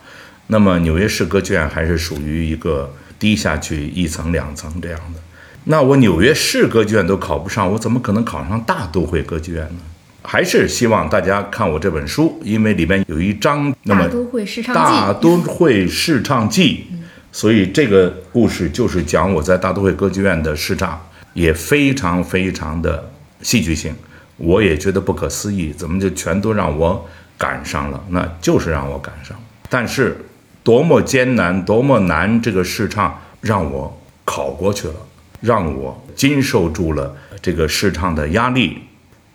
[0.46, 5.20] 那么纽约市歌剧院还是属于一个低下去一层两层这样的。
[5.64, 9.80] 那我纽约市歌剧院都考不上，我怎么可能考上大都会歌剧院呢？
[10.22, 16.86] 还是希望大家看我这本书，因为里面有一章，那么大都会试唱大记，都会试唱记，
[17.32, 21.00] 所以这个故事就是讲我在大都会歌剧院的试唱，
[21.32, 23.10] 也非常非常的
[23.42, 23.94] 戏剧性，
[24.36, 28.02] 我也觉得不可思议，怎么就全都让我赶上了？
[28.08, 29.36] 那就是让我赶上，
[29.68, 30.16] 但是
[30.62, 34.94] 多么艰难，多么难，这个试唱让我考过去了，
[35.40, 38.78] 让我经受住了这个试唱的压力，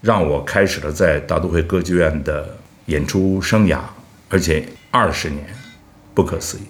[0.02, 3.80] 让我开始了在大都会歌剧院的演出生涯，
[4.30, 5.44] 而且二十年，
[6.14, 6.62] 不可思议。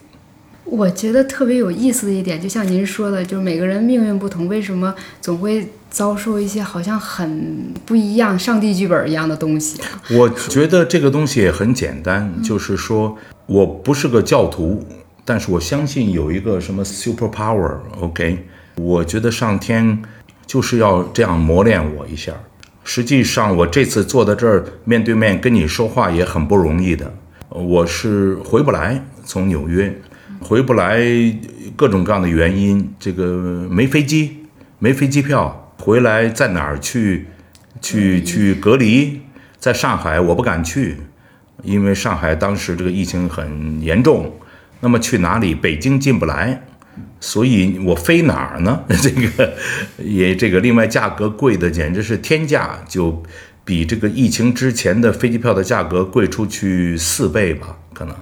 [0.66, 9.80] 我觉得特别有意思的一点，就像您说的，就是每个人命运不同，为什么总会遭受一些好像很不一样、上帝剧本一样的东西？
[10.12, 14.84] 我觉得这个东西也很简单，就是说我不是个教徒，
[15.24, 17.78] 但是我相信有一个什么 super power。
[18.02, 18.46] OK，
[18.78, 20.02] 我觉得上天
[20.48, 22.34] 就是要这样磨练我一下。
[22.84, 27.14] 实际上，我这次坐在这儿面对面跟你说话也很不容易的。
[27.50, 29.96] 我是回不来，从纽约
[30.48, 31.02] 回不来，
[31.76, 34.46] 各种各样的原因，这个没飞机，
[34.78, 37.26] 没飞机票，回来在哪儿去，
[37.82, 39.22] 去去隔离，
[39.58, 40.98] 在上海我不敢去，
[41.64, 44.36] 因为上海当时这个疫情很严重。
[44.82, 45.56] 那么去哪里？
[45.56, 46.62] 北京进不来，
[47.20, 48.84] 所以我飞哪儿呢？
[49.02, 49.56] 这个
[49.98, 53.24] 也这个另外价格贵的简直是天价，就
[53.64, 58.16] 比这个疫情之前的飞机票的价格贵出去四倍吧，可能。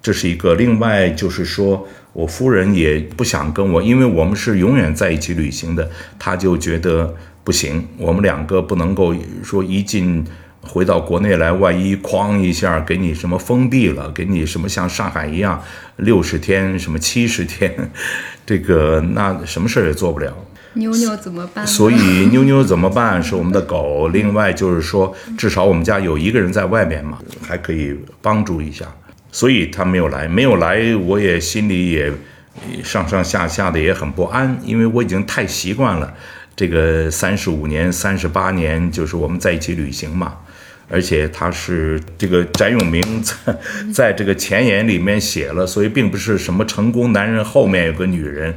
[0.00, 0.54] 这是一个。
[0.54, 10.24] 另外就是说我夫人也不想跟我，因为我们是永远在一起旅行的，她就觉得不行，我们两个不能够说一进
[10.60, 15.62] 回到国内来，万一哐一下给你什么封闭了，给你什么像上海一样
[15.96, 17.90] 六十天什么七十天，
[18.44, 20.36] 这个那什么事儿也做不了。
[20.74, 21.66] 妞妞怎么办？
[21.66, 23.20] 所以妞妞怎么办？
[23.22, 24.08] 是我们的狗。
[24.08, 28.86] 另外就是说，至少我们家有一个人在外面嘛，还可以帮助一下。
[29.38, 32.12] 所以他没有来，没有来，我也心里也
[32.82, 36.12] 上上下下的也很不安，因为我已经太习惯了
[36.56, 40.34] 这个三十五年、三十八年，就是我们在一起旅行嘛。
[40.88, 43.56] 而且他是这个翟永明在
[43.94, 48.52] 在这个前言里面写了，所以并不是什么成功男人后面有个女人，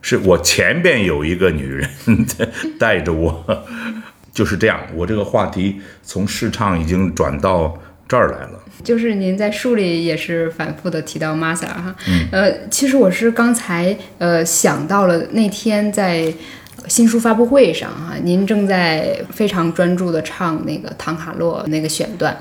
[0.00, 1.86] 是我前边有一个女人
[2.80, 3.44] 带着我，
[4.32, 4.80] 就是这样。
[4.94, 8.60] 我这个话题从试唱已经转到这儿来了。
[8.82, 11.94] 就是您在书里也是反复的提到 Masa 哈，
[12.30, 16.32] 呃，其实我是刚才呃想到了那天在
[16.86, 22.36] 新书发布会上哈，您正在非常专注的唱那个唐卡洛那个选段，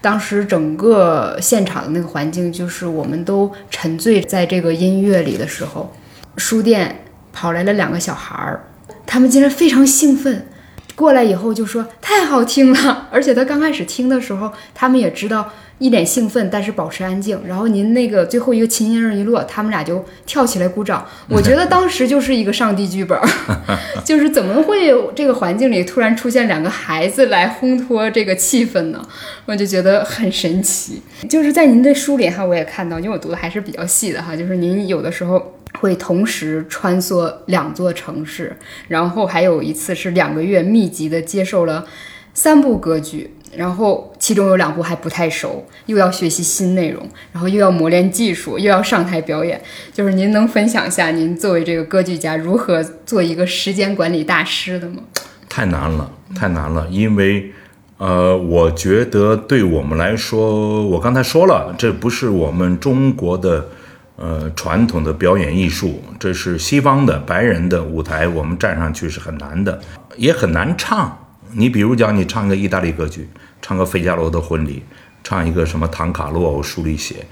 [0.00, 5.94] 当时整个现场的那个环境就是我们都沉醉在这个音乐里的时候，
[6.38, 8.64] 书店跑来了两个小孩儿，
[9.06, 10.48] 他们竟然非常兴奋。
[10.94, 17.40] 过来以后就说太好听了， 而且他刚开始听的时候，他们也知道一脸兴奋，但是保持安静。
[17.46, 21.04] 然后您那个最后一个琴音儿一落，他们俩就跳起来鼓掌。
[21.28, 23.28] 我觉得当时就是一个上帝剧本儿，
[24.04, 29.04] 就是怎么会有这个环境里突然出现两个孩子来烘托这个气氛呢？
[29.46, 31.02] 我就觉得很神奇。
[31.28, 35.54] 就是在您的书里哈，我也看到，因为我读的还是比较细的哈，就是您有的时候。
[35.84, 38.56] 会同时穿梭两座城市，
[38.88, 41.84] 然后还有一次是两个月密集的接受了
[42.32, 49.60] 三部歌剧，然后其中有两部还不太熟，又要学习新内容，然后又要磨练技术，又要上台表演。
[49.92, 55.02] 就是您能分享一下您作为这个歌剧家如何做一个时间管理大师的吗？
[55.50, 57.52] 太难了，太难了，因为，
[57.98, 63.68] 呃，我觉得对我们来说，我刚才说了，这不是我们中国的。
[64.16, 69.80] 呃，传统的表演艺术，这是西方的白人的舞台，我们站上去是很难的，
[70.16, 71.18] 也很难唱。
[71.50, 73.28] 你比如讲，你唱个意大利歌剧，
[73.60, 74.84] 唱个《费加罗的婚礼》，
[75.24, 77.26] 唱一个什么《唐卡洛》，书里写，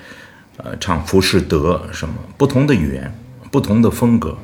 [0.57, 3.17] 呃，唱《浮士德》什么，不同的语言，
[3.53, 4.37] 不同的风格。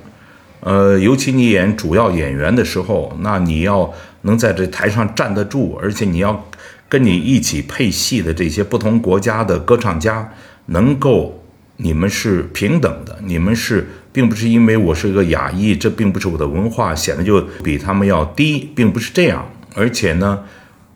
[0.61, 3.93] 呃，尤其你演主要演员的时候，那你要
[4.23, 6.47] 能在这台上站得住，而且你要
[6.89, 10.33] 跟你一起配戏的这些不同国家的歌唱家
[10.67, 11.35] 能够。
[11.81, 19.49] 你们是平等的，你们是，并不是因为我是一个亚裔，这并不是我的文化显得就比他们要低，并不是这样。
[19.77, 20.41] 而且呢，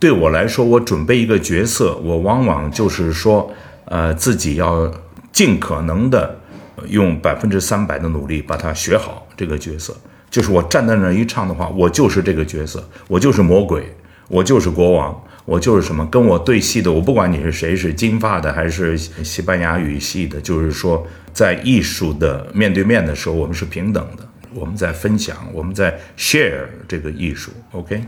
[0.00, 3.52] 对我来说，我准备一个角色，我往往就是说，
[3.84, 4.92] 呃，自己要
[5.32, 6.40] 尽可能的
[6.88, 9.26] 用百分之三百的努力把它学好。
[9.36, 9.96] 这个角色，
[10.30, 13.94] 就是我站在那儿一唱的话，我就是这个角色，我就是魔鬼，
[14.28, 15.22] 我就是国王。
[15.44, 24.28] 我就是什么，跟我对戏的，我不管你是谁，是金发的还是西班牙语系的，就是说，在艺术的面对面的时候，我们是平等的。
[24.54, 27.50] 我们在分享，我们在 share 这个艺术。
[27.72, 28.04] OK，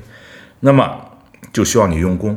[0.60, 0.94] 那么
[1.52, 2.36] 就需要你用功。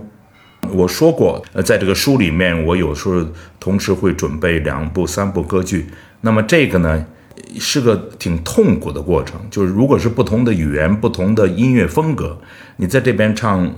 [0.72, 3.26] 我说过，呃，在这个书里面，我有时候
[3.60, 5.88] 同时会准备两部、三部歌剧。
[6.22, 7.06] 那么这个呢，
[7.60, 9.40] 是个挺痛苦的过程。
[9.52, 12.40] 就是如果是不同的语言、不同的音乐风格，
[12.78, 13.70] 你在这边唱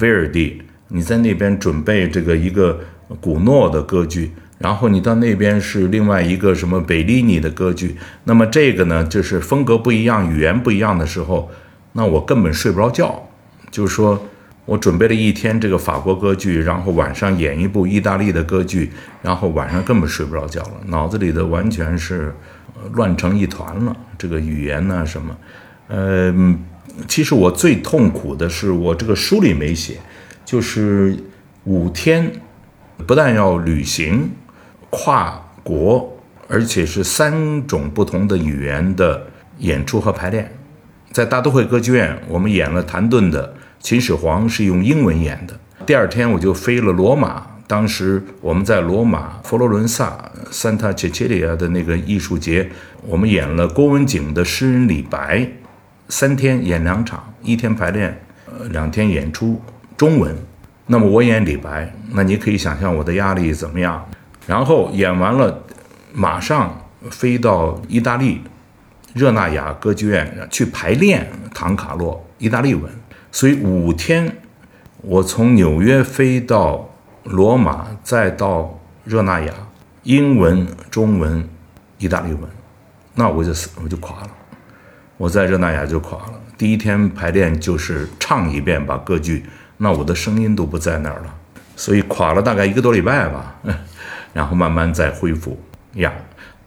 [0.00, 2.80] 威尔第，你在那边准备这个一个
[3.20, 7.96] 古诺的歌剧，然后你到那边是另外一个什么贝利尼的歌剧。
[8.24, 11.50] 那么这个呢，就是风格不一样、语言不一样的时候，
[11.92, 13.28] 那我根本睡不着觉。
[13.70, 14.28] 就是说。
[14.64, 18.88] 我准备了一天这个法国歌剧，然后晚上演一部意大利的歌剧，
[19.20, 22.32] 然后晚上根本睡不着觉了，脑子里的完全是
[22.92, 23.94] 乱成一团了。
[24.16, 25.36] 这个语言呢什么，
[25.88, 26.32] 呃，
[27.08, 29.96] 其实我最痛苦的是我这个书里没写，
[30.44, 31.16] 就是
[31.64, 32.30] 五天，
[33.06, 34.30] 不但要旅行，
[34.90, 36.18] 跨国，
[36.48, 39.26] 而且是三种不同的语言的
[39.58, 40.52] 演出和排练，
[41.10, 43.54] 在大都会歌剧院，我们演了谭盾的。
[43.80, 45.58] 秦始皇是用英文演的。
[45.84, 52.70] 第二天我就飞了罗马，当时我们在罗马佛罗伦萨 Santa Cecilia 的那个艺术节，
[53.04, 55.48] 我们演了郭文景的诗人李白，
[56.12, 59.58] 三天演两场，一天排练，呃，两天演出，
[59.96, 60.36] 中文。
[60.84, 64.06] 那么我演李白，那你可以想象我的压力怎么样。
[64.46, 65.64] 然后演完了，
[66.12, 68.42] 马上飞到意大利
[69.14, 72.92] 热那亚歌剧院去排练《唐卡洛》意大利文。
[73.30, 74.36] 所以五天，
[75.00, 76.90] 我从纽约飞到
[77.24, 79.54] 罗马，再到热那亚，
[80.02, 81.48] 英文、中文、
[81.96, 82.42] 意大利文，
[83.14, 84.28] 那我就死，我就垮了。
[85.22, 86.40] 我在热那亚就垮了。
[86.58, 89.44] 第一天排练就是唱一遍把歌剧，
[89.76, 91.32] 那我的声音都不在那儿了，
[91.76, 93.54] 所以垮了大概一个多礼拜吧，
[94.34, 95.56] 然后慢慢再恢复
[95.94, 96.12] 呀。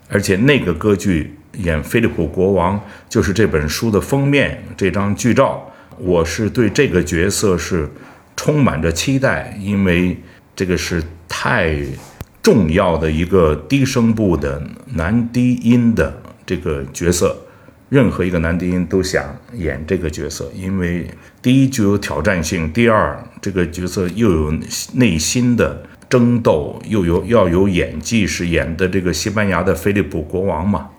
[0.10, 2.80] 而且那个歌剧演菲利普国王，
[3.10, 5.70] 就是这本书的封面这张剧照。
[5.98, 7.90] 我是对这个角色是
[8.38, 10.18] 充满着期待，因为
[10.56, 11.76] 这个是太
[12.42, 17.36] 重要的一个低声部的男低音的这个角色，
[17.90, 19.24] 任何一个男低音都想
[19.54, 21.08] 演这个角色，因为
[21.42, 24.54] 第一具有挑战性，第二这个角色又有
[24.94, 30.90] 内心的争斗，又有要有演技，是演的这个西班牙的菲利普国王嘛，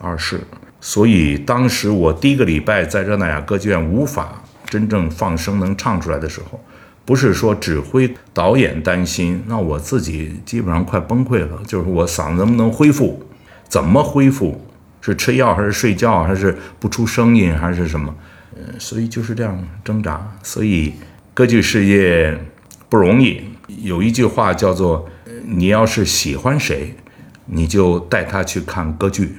[0.00, 0.40] 二世。
[0.80, 6.58] 所以当时我第一个礼拜在热那亚歌剧院无法真正放声能唱出来的时候，
[7.04, 11.62] 不是说指挥导演担心，那我自己基本上快崩溃了。
[11.66, 13.24] 就是我嗓子能不能恢复，
[13.68, 14.60] 怎么恢复？
[15.02, 18.14] 是吃药还是睡觉，还是不出声音，还是什么？
[18.56, 20.26] 嗯，所以就是这样挣扎。
[20.42, 20.94] 所以
[21.34, 22.38] 歌剧事业
[22.88, 23.42] 不容易。
[23.82, 25.08] 有一句话叫做：
[25.44, 26.94] 你要是喜欢谁，
[27.46, 29.36] 你就带他去看歌剧。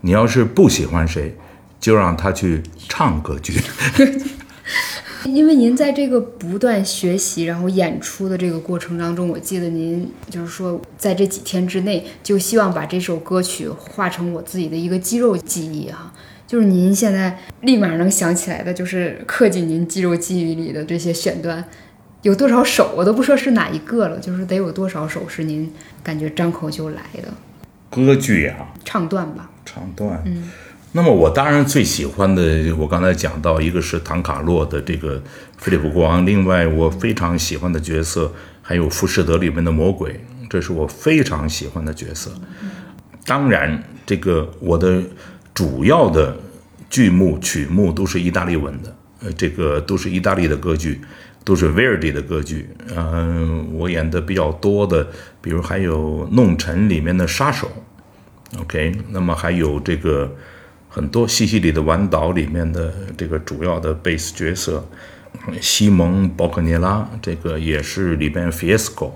[0.00, 1.36] 你要是不喜欢谁，
[1.80, 3.60] 就让他去唱歌剧。
[5.24, 16.12] 因为您在这个不断学习然后演出的这个过程当中，我记得您就是说，在这几天之内，就希望把这首歌曲化成我自己的一个肌肉记忆哈。
[16.46, 21.64] 就是您现在立马能想起来的，就是刻进您肌肉记忆里的这些选段，
[22.22, 25.72] 有多少首我都不说是哪一个了，就是得有多少首是您
[26.02, 27.28] 感觉张口就来的。
[27.90, 29.50] 歌剧啊，唱段吧。
[29.64, 30.50] 唱段，嗯，
[30.96, 35.20] 那么我当然最喜欢的，我刚才讲到，一个是唐卡洛的这个
[35.58, 38.32] 菲利普国王，另外我非常喜欢的角色
[38.62, 42.30] 还有《浮士德》里面的魔鬼，这是我非常喜欢的角色。
[43.26, 45.02] 当然，这个我的
[45.52, 46.36] 主要的
[46.88, 51.00] 剧目曲目都是意大利文的，呃，这个都是意大利的歌剧，
[51.42, 52.68] 都是 Verdi 的歌剧。
[52.94, 55.04] 嗯，我演的比较多的，
[55.40, 57.68] 比如还有《弄臣》里面的杀手。
[58.60, 60.32] OK，那么还有这个
[60.94, 64.86] 很多西西里的晚岛里面的这个主要的贝斯角色，
[65.60, 69.10] 西蒙·保克涅拉，这个也是里边 Fiesco，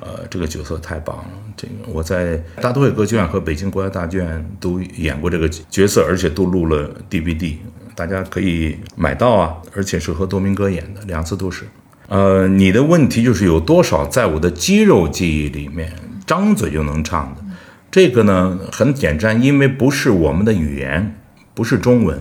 [0.00, 1.24] 呃，这个角色太棒了。
[1.56, 7.54] 这个我在大都会歌剧院和北京国家大剧院都演过这个角色，而且都录了 DVD，
[7.94, 9.56] 大家可以买到啊。
[9.76, 11.64] 而且是和多明戈演的，两次都是。
[12.08, 15.94] 呃，你的问题就是有多少在我的肌肉记忆里面，
[16.26, 17.51] 张嘴就能唱的。
[17.92, 21.14] 这个呢很简单，因为不是我们的语言，
[21.52, 22.18] 不是中文，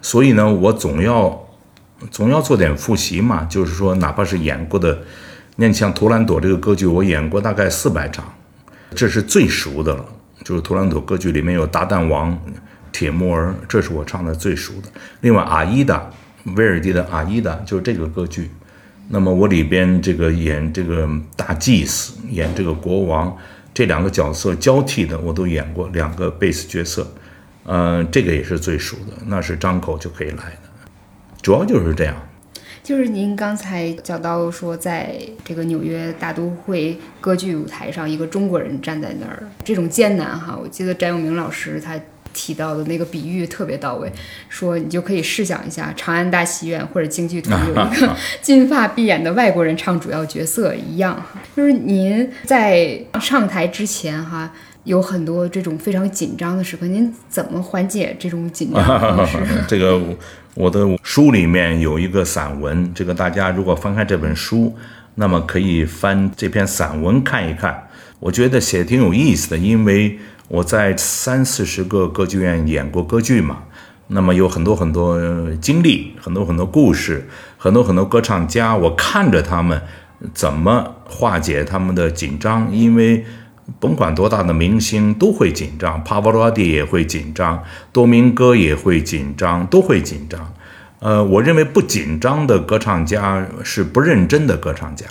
[0.00, 1.48] 所以呢，我总要
[2.12, 3.44] 总要做点复习嘛。
[3.46, 5.00] 就是说，哪怕是演过的，
[5.56, 8.32] 那像《图兰朵》这个歌剧，我演过大概四百场，
[8.94, 10.04] 这是最熟的了。
[10.44, 12.40] 就是《图兰朵》歌剧里面有达旦王、
[12.92, 14.88] 铁木儿，这是我唱的最熟的。
[15.22, 16.08] 另外，《阿依达》
[16.54, 18.48] 威尔第的《阿依达》就是这个歌剧，
[19.08, 23.36] 那么我里边这个演这个大祭司，演这个国王。
[23.80, 27.10] 这两个角色交替的我都演过两个贝斯角色，
[27.64, 30.68] 嗯，这个也是最熟的，那是张口就可以来的，
[31.40, 32.14] 主要就是这样。
[32.82, 41.98] 就是您刚才讲到说，在这个纽约大都会歌剧舞台上，一个中国人站在那儿，这种艰难哈，我记得翟永明老师他
[42.32, 44.10] 提到的那个比喻特别到位，
[44.48, 51.22] 说你就可以试想一下，长安大戏院或者京剧团 有一个金发碧眼的外国人唱主要角色一样，
[51.56, 54.52] 就是您在上台之前哈。
[54.84, 59.36] 有很多这种非常紧张的时刻，您怎么缓解这种紧张方式？
[59.68, 60.00] 这个
[60.54, 64.74] 我的书里面有一个散文，这个大家如果翻开这本书，
[65.16, 67.88] 那么可以翻这篇散文看一看。
[68.20, 70.18] 我觉得写挺有意思的，因为
[70.50, 73.58] 我在三四十个歌剧院演过歌剧嘛，
[74.08, 75.16] 那么有很多很多
[75.60, 79.80] 经历，很多很多故事，很多很多歌唱家，我看着他们
[80.34, 83.24] 怎么化解他们的紧张，因为。
[83.78, 90.52] 甭管多大的明星都会紧张，帕瓦罗蒂也会紧张，多明戈也会紧张，都会紧张。
[90.98, 95.06] 呃，我认为不紧张的歌唱家是不认真的歌唱家。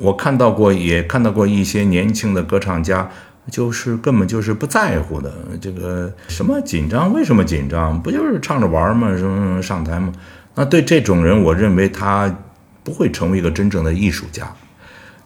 [0.00, 3.10] 我看到过，也看到过一些年轻的歌唱家，
[3.50, 5.32] 就是根本就是不在乎的。
[5.60, 7.12] 这个什么紧张？
[7.12, 8.00] 为什么紧张？
[8.02, 9.16] 不就是唱着玩吗？
[9.16, 10.12] 什么上台吗？
[10.54, 12.34] 那对这种人，我认为他
[12.82, 14.52] 不会成为一个真正的艺术家。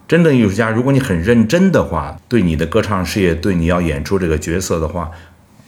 [0.07, 5.09] 真正艺术家，如果你很认真的话，对你的歌唱事业，对你要演出这个角色的话，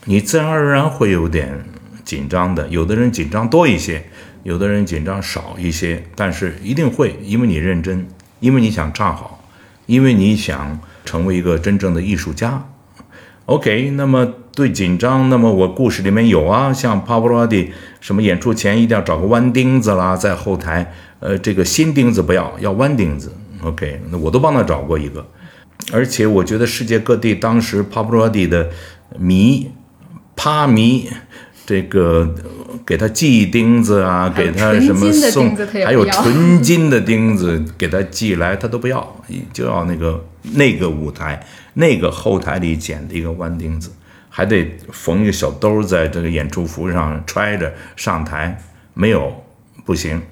[0.04, 1.64] 你自然而然会有点
[2.04, 2.68] 紧张的。
[2.68, 4.04] 有的人紧张多一些，
[4.42, 8.06] 有的人紧张少一些，但是一定会，因为你认真，
[8.38, 9.42] 因为你想唱好，
[9.86, 12.66] 因为你想成为一个真正的艺术家。
[13.46, 23.32] OK，那么对紧张，那么我故事里面有啊，像帕布罗蒂，什么演出前一定要找个弯钉子啦，在后台，呃，这个新钉子不要，要弯钉子。
[23.62, 25.24] OK，那我都帮他找过一个，
[25.92, 28.68] 而且我觉得世界各地当时 Pavarotti 的
[29.16, 29.70] 迷、
[30.34, 31.08] 趴迷，
[31.64, 32.34] 这个
[32.84, 39.16] 给他系钉子啊，给他什么送，还有纯金的钉子给他寄来，他都不要，
[39.52, 40.24] 就要那个
[40.54, 41.44] 那个舞台
[41.74, 43.90] 那个后台里捡的一个弯钉子，
[44.28, 48.62] 还得缝一个小兜在这个演出服上揣着上台，
[48.94, 49.44] 没有
[49.84, 50.22] 不行。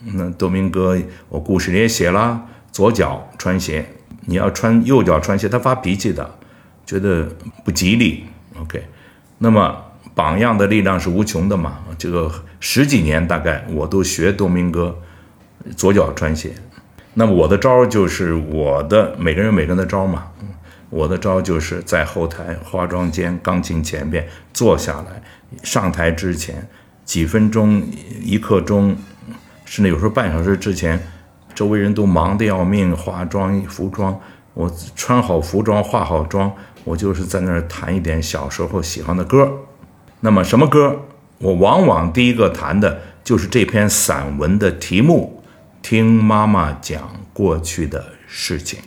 [0.00, 0.98] 那多明戈，
[1.28, 2.46] 我故事里也写了。
[2.70, 3.86] 左脚穿鞋，
[4.26, 6.38] 你要穿右脚穿鞋，他发脾气的，
[6.84, 7.28] 觉得
[7.64, 8.24] 不吉利。
[8.60, 8.82] OK，
[9.38, 9.82] 那么
[10.14, 11.78] 榜样的力量是无穷的嘛？
[11.96, 14.98] 这个十几年大概我都学多明戈，
[15.76, 16.52] 左脚穿鞋。
[17.14, 20.28] 那么我的招就是我的每个人每个人的招嘛。
[20.90, 25.22] 我的招就是在后台化妆间钢琴前边坐下来，
[25.62, 26.68] 上台之前
[27.04, 27.82] 几分钟
[28.22, 28.96] 一刻钟，
[29.64, 31.00] 甚至有时候半小时之前。
[31.54, 34.20] 周围人都忙得要命，化妆、服装，
[34.54, 36.52] 我穿好服装、化好妆，
[36.82, 39.48] 我就是在那儿弹一点小时候喜欢的歌。
[40.18, 41.02] 那么什么歌？
[41.38, 45.43] 我往往第一个弹的就是这篇散文的题目，
[45.84, 48.80] 《听妈妈讲过去的事情》。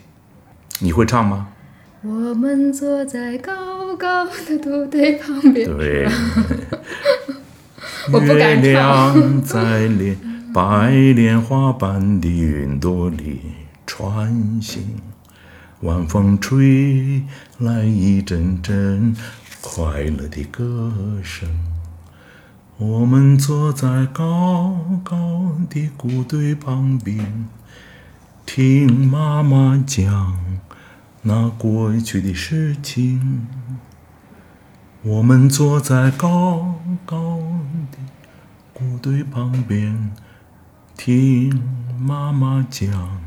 [0.79, 1.49] 你会唱吗？
[2.01, 5.67] 我们坐在高高的土堆旁边。
[5.77, 6.09] 对。
[8.11, 9.43] 我不敢唱。
[10.51, 13.41] 白莲花般的云朵里
[13.85, 14.81] 穿行，
[15.81, 17.21] 晚风吹
[17.59, 19.15] 来一阵阵
[19.61, 20.91] 快乐的歌
[21.21, 21.47] 声。
[22.79, 27.47] 我们坐在高高的谷堆旁边，
[28.45, 30.37] 听妈妈讲
[31.23, 33.47] 那过去的事情。
[35.01, 37.39] 我们坐在高高
[37.91, 37.97] 的
[38.73, 40.11] 谷堆旁边。
[40.95, 41.59] 听
[41.99, 43.19] 妈妈讲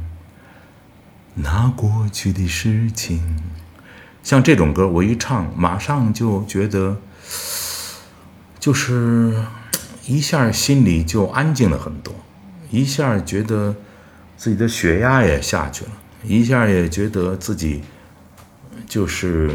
[1.35, 3.37] 那过去的事情，
[4.23, 6.99] 像这种歌，我一唱，马上就觉得，
[8.61, 9.35] 就是
[10.07, 12.15] 一下心里就安静了很多，
[12.71, 13.75] 一下觉得
[14.37, 15.91] 自己的血压也下去了，
[16.23, 17.81] 一下也觉得自己
[18.87, 19.51] 就是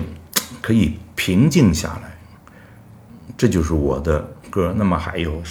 [0.61, 2.17] 可以平静下来。
[3.37, 4.73] 这就是我的歌。
[4.75, 5.41] 那么还有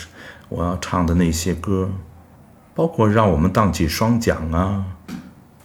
[0.48, 1.90] 我要唱的那些歌。
[2.76, 4.84] 包括让我们荡起双桨啊，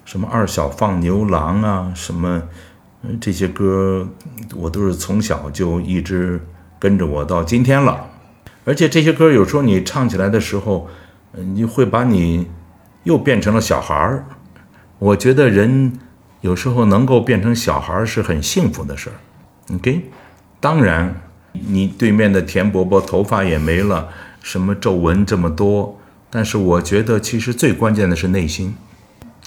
[0.05, 2.43] 什么二小放牛郎啊，什么
[3.19, 4.07] 这些歌，
[4.55, 6.39] 我都是从小就一直
[6.79, 8.09] 跟着我到今天了。
[8.65, 10.87] 而且这些歌有时候你唱起来的时候，
[11.33, 12.47] 你会把你
[13.03, 14.25] 又变成了小孩儿。
[14.97, 15.99] 我觉得人
[16.41, 19.75] 有时候能够变成小孩儿是很幸福的事儿。
[19.75, 20.09] OK，
[20.59, 21.21] 当然
[21.51, 24.09] 你对面的田伯伯头发也没了，
[24.41, 25.99] 什么皱纹这么多。
[26.29, 28.75] 但是我觉得，其实最关键的是内心。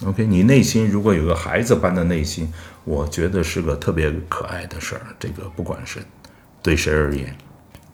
[0.05, 2.53] OK，你内心如果有个孩子般的内心，
[2.85, 5.03] 我觉得是个特别可爱的事儿。
[5.20, 6.01] 这个不管是
[6.62, 7.34] 对谁而言，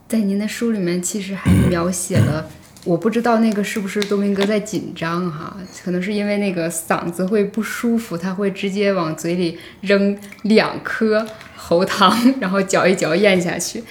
[0.08, 2.46] 在您的书里面，其实还描写了，
[2.84, 13.82] 我不知道那个是不是多明哥在紧张哈，可能是因为那个嗓子会不舒服，他会直接往嘴里扔两颗喉糖，然后嚼一嚼咽下去。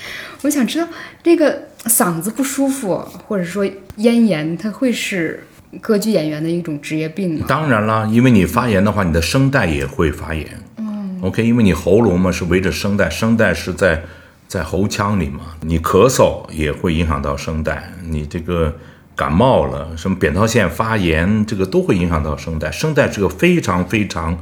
[0.44, 0.88] 我想知道
[1.24, 2.98] 这个嗓子不舒服，
[3.28, 5.44] 或者说咽炎，它会是
[5.82, 7.46] 歌剧演员的一种职业病吗？
[7.48, 10.48] 当然啦，因为你发炎的话，你的声带也会发炎。
[10.78, 14.04] 嗯，OK，因为你喉咙嘛是围着声带，声带是在
[14.48, 18.74] 在喉腔里嘛，你咳嗽也会影响到声带，你这个
[19.16, 22.72] 感冒了，什么扁桃腺发炎，这个都会影响到声带。
[22.72, 24.38] 声带是个非常非常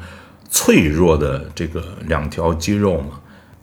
[0.49, 3.19] 脆弱的这个两条肌肉嘛，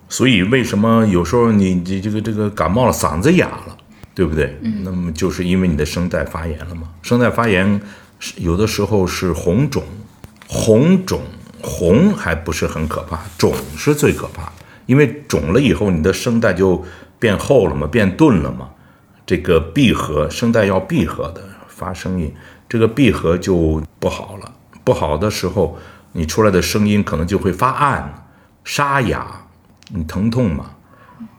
[0.08, 3.76] 所以为什么有时候你你这个这个感冒了，嗓子哑了，
[4.14, 4.58] 对不对？
[4.62, 6.88] 嗯，那么就是因为你的声带发炎了嘛。
[7.02, 7.80] 声带发炎
[8.18, 9.84] 是有的时候是红肿，
[10.48, 11.22] 红肿
[11.62, 14.52] 红还不是很可怕，肿是最可怕，
[14.86, 16.84] 因为肿了以后你的声带就
[17.18, 18.68] 变厚了嘛，变钝了嘛。
[19.24, 22.34] 这个闭合，声带要闭合的发声音，
[22.68, 24.52] 这个闭合就不好了。
[24.84, 25.78] 不好的时候，
[26.12, 28.26] 你出来的声音可能就会发暗、
[28.64, 29.26] 沙哑，
[29.94, 30.70] 你疼痛嘛。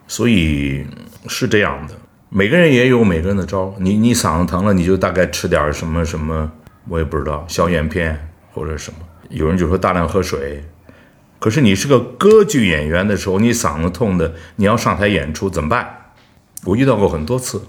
[0.08, 0.86] 所以
[1.28, 1.96] 是这样的，
[2.30, 3.74] 每个人也有每个人的招。
[3.80, 6.50] 你你嗓子疼了，你就大概吃点什么什么，
[6.88, 9.00] 我也不知道消炎片或者什么。
[9.30, 10.64] 有人就说大量喝水，
[11.44, 16.14] 可是你是个歌剧演员的时候，你嗓子痛的，你要上台演出怎么办？
[16.64, 17.62] 我遇到过很多次，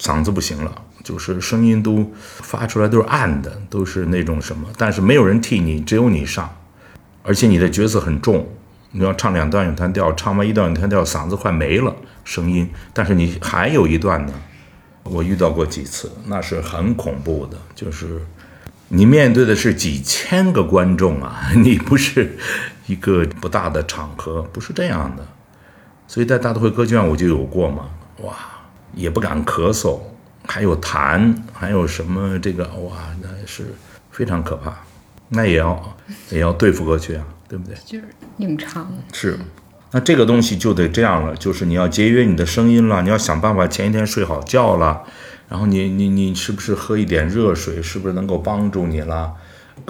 [0.00, 6.52] 嗓子不行了，就是声音都发出来都是暗的，都是那种什么，但是没有人替你，只有你上，
[7.22, 8.48] 而且你的角色很重，
[8.90, 11.94] 你要唱两段咏叹调，唱完一段咏叹调，嗓子快没了
[12.24, 14.32] 声音，但是你还有一段呢。
[15.04, 18.20] 我遇到过几次，那是很恐怖的，就是
[18.88, 22.36] 你面对的是几千个观众啊， 你不是
[22.86, 25.26] 一个不大的场合，不是这样的。
[26.06, 27.88] 所以在大都会歌剧院我就有过嘛，
[28.22, 28.34] 哇，
[28.94, 29.98] 也不敢咳嗽，
[30.46, 33.74] 还有痰，还有什么这个哇，那是
[34.10, 34.76] 非常可怕，
[35.30, 35.96] 那也要
[36.30, 37.74] 也要对付过去啊，对不对？
[37.86, 38.04] 就是
[38.36, 38.86] 硬唱。
[39.12, 39.38] 是，
[39.92, 45.02] 那这个东西就得这样了，就是你要节约你的声音了，你要想办法前一天睡好觉了，
[45.48, 49.32] 然后你你你是不是喝一点热水，是不是能够帮助你了？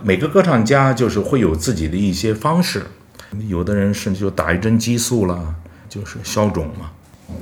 [0.03, 2.85] 每个歌唱家就是会有自己的一些方式，
[3.49, 5.55] 有的人甚至就打一针激素啦，
[5.89, 6.91] 就是消肿嘛。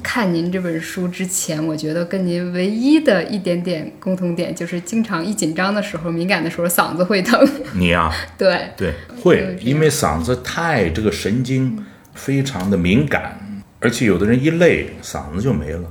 [0.01, 7.47] 看您这本书之前，我觉得跟您唯一的一点点共同点就是，经常一紧张的时候、敏感的时候，嗓子会疼。
[7.75, 11.85] 你呀、 对，对，会，因为嗓子太这个神经
[12.15, 15.91] 非常的敏感，而且有的人一累嗓子就没了。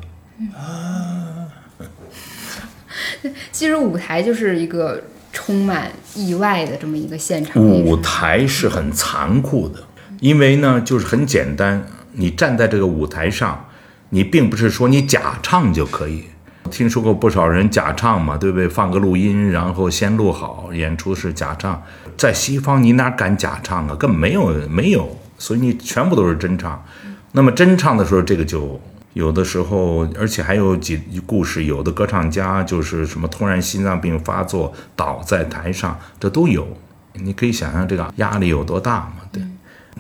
[0.56, 1.48] 啊
[3.52, 7.96] 其实舞台就是一个充满意外的这么一个现场舞。
[7.98, 9.80] 台是很残酷的，
[10.20, 13.68] 因为呢，就是很简单，你站在这个舞台上，
[14.10, 16.26] 你并不是说你假唱就可以。
[16.70, 18.70] 听说过不少人假唱嘛，对不对？
[18.70, 21.82] 放个录音，然后先录好，演出是假唱。
[22.16, 23.96] 在西方，你哪敢假唱啊？
[23.96, 26.82] 根本没有没有，所以你全部都是真唱。
[27.34, 28.80] 那么真唱的时候，这个就
[29.14, 36.68] 有的时候，而且还有几故事，有的歌唱家就是什么突然心脏病发作倒在台上，这都有。
[37.14, 39.18] 你可以想象这个压力有多大嘛？
[39.32, 39.44] 对，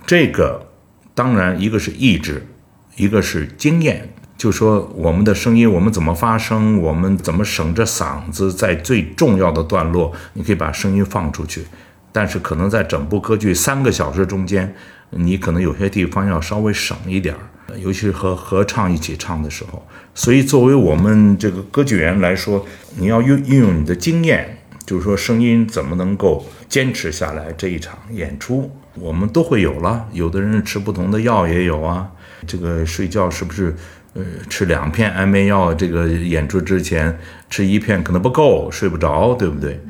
[0.05, 0.65] 这个
[1.13, 2.47] 当然一个是意志，
[2.95, 4.13] 一个是经验。
[4.37, 11.65] 就说我们的声音，我们怎么发声，我们怎么省着嗓子，在最重要的段落，你可以把声音放出去。
[12.11, 14.73] 但是可能在整部歌剧三个小时中间，
[15.11, 17.41] 你可能有些地方要稍微省一点儿，
[17.79, 19.85] 尤其是和合唱一起唱的时候。
[20.13, 22.65] 所以，作为我们这个歌剧演员来说，
[22.97, 30.07] 你要运运用你的经验，就是说声音怎么能够坚持下来这一场演出，我们都会有了。
[30.11, 32.11] 有的人吃不同的药也有啊，
[32.45, 33.75] 这个睡觉是不是？
[34.13, 37.17] 呃，吃两片安眠药，这个演出之前
[37.49, 39.81] 吃一片可能不够，睡不着，对不对？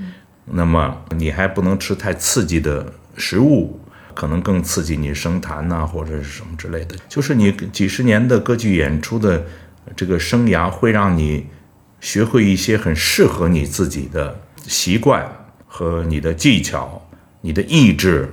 [0.45, 3.80] 那么你还不能吃太刺激的食物，
[4.13, 6.95] 可能更刺激你声痰呐、或者是什么之类的。
[7.09, 9.45] 就是你几十年的歌剧演出的
[9.95, 11.47] 这个生涯，会让你
[11.99, 15.29] 学会一些很适合你自己的习惯
[15.67, 17.01] 和你的技巧、
[17.41, 18.29] 你的意志、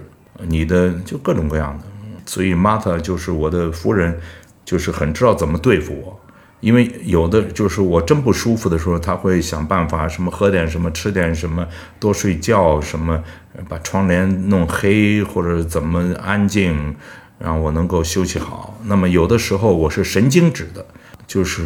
[0.47, 1.85] 你的就各种各样的。
[2.27, 4.19] 所以，Marta 就是我的夫人，
[4.65, 6.21] 就是很知道怎么对付我。
[6.61, 11.67] 因为有的就是我真不舒服的时候，他会想办法什么喝点什么，吃点什么，
[12.01, 13.23] 多睡觉什么，
[13.69, 16.97] 把窗帘弄黑或者怎么安静，
[17.39, 18.77] 让我能够休息好。
[18.85, 20.85] 那么有的时候我是神经质的，
[21.27, 21.65] 就是，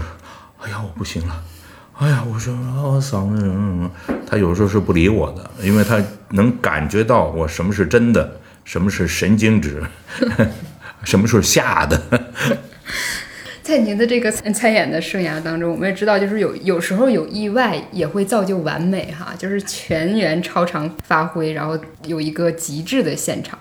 [0.61, 1.43] 哎呀我不行了，
[1.99, 5.99] 哎呀我说啊我嗓子什么什么，他有时候是不理我的，因为他
[6.30, 9.82] 能感觉到我什么是真的，什么是神经质，
[11.03, 12.01] 什么时候吓的。
[13.73, 23.59] 在在您的这个参参演的生涯当中，我们也知道，就是有有时候有意外也会造就完美哈，就是全员超常发挥，然后有一个极致的现场，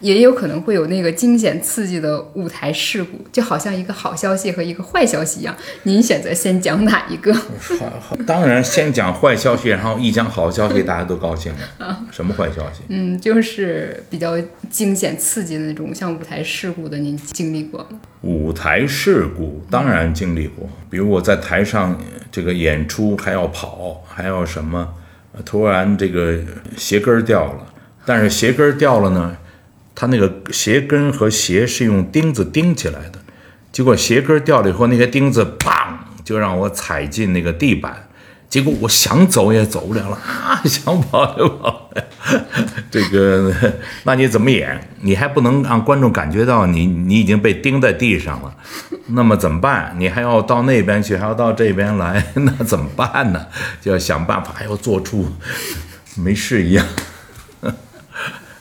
[0.00, 5.56] 也有可能会有那个惊险刺激的舞台事故，就好像一个好消息和一个坏消息一样。
[5.84, 7.32] 您选择先讲哪一个？
[7.80, 12.04] 好好，当然先讲坏消息，然后一讲好消息，大家都高兴了。
[12.12, 12.82] 什么坏消息？
[12.90, 14.38] 嗯，就是比较
[14.68, 17.98] 惊险刺激的那种，像舞台事故的，您经历过吗？
[18.20, 21.98] 舞台事故当然经历过，比如我在台上
[22.30, 24.94] 这个演出还要跑，还要什么，
[25.44, 26.38] 突然这个
[26.76, 27.66] 鞋跟掉了，
[28.04, 29.36] 但是鞋跟掉了呢，
[29.94, 33.18] 它那个鞋跟和鞋是用钉子钉起来的，
[33.72, 35.70] 结果鞋跟掉了以后，那个钉子砰
[36.24, 38.03] 就让我踩进那个地板。
[38.54, 42.04] 结果我想走也走不了了啊， 想跑就跑不了。
[42.88, 43.52] 这个，
[44.06, 44.80] 那你怎么演？
[45.00, 48.54] 你还不能让观众感觉到你你已经被钉在地上了，
[49.08, 49.92] 那么怎么办？
[49.98, 53.44] 你还要到那边去，还要到这边来，那怎么办呢？
[53.82, 55.26] 就要想办法，还要做出
[56.14, 56.86] 没事一样。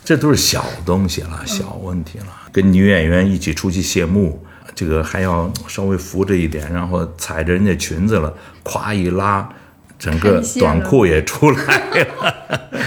[0.03, 2.25] 这都是小东西了，小问题了。
[2.51, 8.33] 跟女演员一起出去谢幕，这个还要稍微扶着一点，然后踩着人家裙子了，
[8.63, 9.47] 咵一拉，
[10.03, 12.35] 整个短裤也出来了。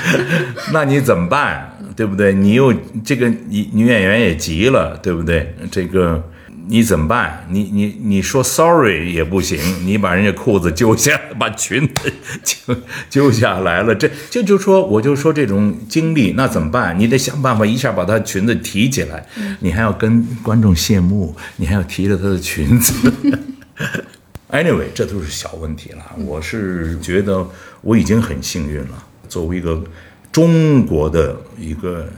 [0.75, 1.73] 那你怎么办？
[1.97, 2.35] 对不对？
[2.35, 5.55] 你又这个女女演员也急了，对不对？
[5.71, 6.23] 这个
[6.69, 7.47] 你怎么办？
[7.49, 12.13] 你你你说 sorry 也不行，你把人家裤子揪下，把裙子
[12.45, 12.77] 揪
[13.09, 16.99] 揪下来了，这这就说我就说这种经历，那怎么办？
[16.99, 19.27] 你得想办法一下把她裙子提起来，
[19.61, 22.93] 你还要跟观众谢幕，你还要提着她的裙子。
[24.51, 26.15] Anyway，这都是小问题了。
[26.19, 27.47] 我是觉得
[27.81, 29.83] 我已经很幸运了，作为一个
[30.31, 32.09] 中国的一个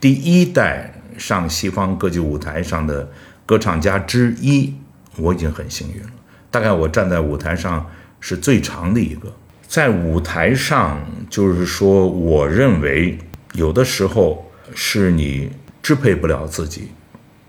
[0.00, 3.10] 第一代上西方歌剧舞台上的
[3.44, 4.72] 歌唱家之一，
[5.16, 6.10] 我已经很幸运了。
[6.50, 7.84] 大概我站在舞台上
[8.20, 9.34] 是最长的一个，
[9.66, 13.18] 在舞台上就是说，我认为
[13.54, 15.50] 有的时候是你
[15.82, 16.88] 支配不了自己。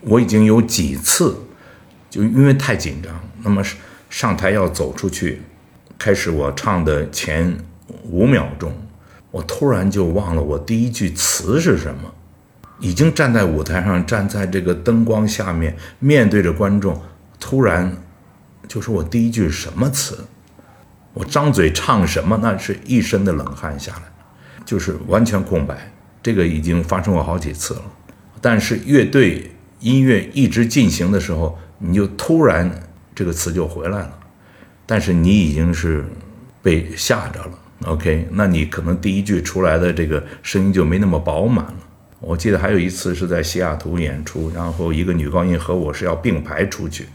[0.02, 1.38] 我已经有几次
[2.10, 3.14] 就因为太紧张，
[3.44, 3.76] 那么是
[4.14, 5.42] 上台要走出去，
[5.98, 7.58] 开始我唱的前
[8.04, 8.72] 五秒钟，
[9.32, 12.14] 我突然就忘了我第一句词是什么。
[12.80, 17.02] 已经站在舞台上，站在这个灯光下面，面对着观众，
[17.40, 17.98] 突然
[18.68, 20.20] 就说我第一句什么词，
[21.16, 24.04] 我张嘴唱什么，那是一身的冷汗下来，
[24.64, 25.92] 就是完全空白。
[26.22, 27.82] 这个已经发生过好几次了，
[28.40, 29.50] 但是乐队
[29.80, 32.72] 音乐一直进行的时候，你就突然
[33.16, 34.20] 这个词就回来了，
[34.86, 36.06] 但是你已经是
[36.62, 37.52] 被吓着了。
[37.86, 41.76] OK，那你可能第一句出来的这个声音就没那么饱满了。
[42.20, 47.08] 我记得还有一次是在西雅图演出，然后一个女高音和我是要并排出去，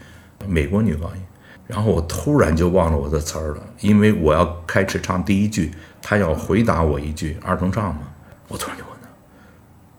[0.47, 1.21] 美国女高音，
[1.65, 5.71] 然后我突然就忘了我的词儿了，因为我要开始唱第一句，
[6.01, 8.01] 她要回答我一句二重唱嘛，
[8.47, 9.09] 我突然就问她，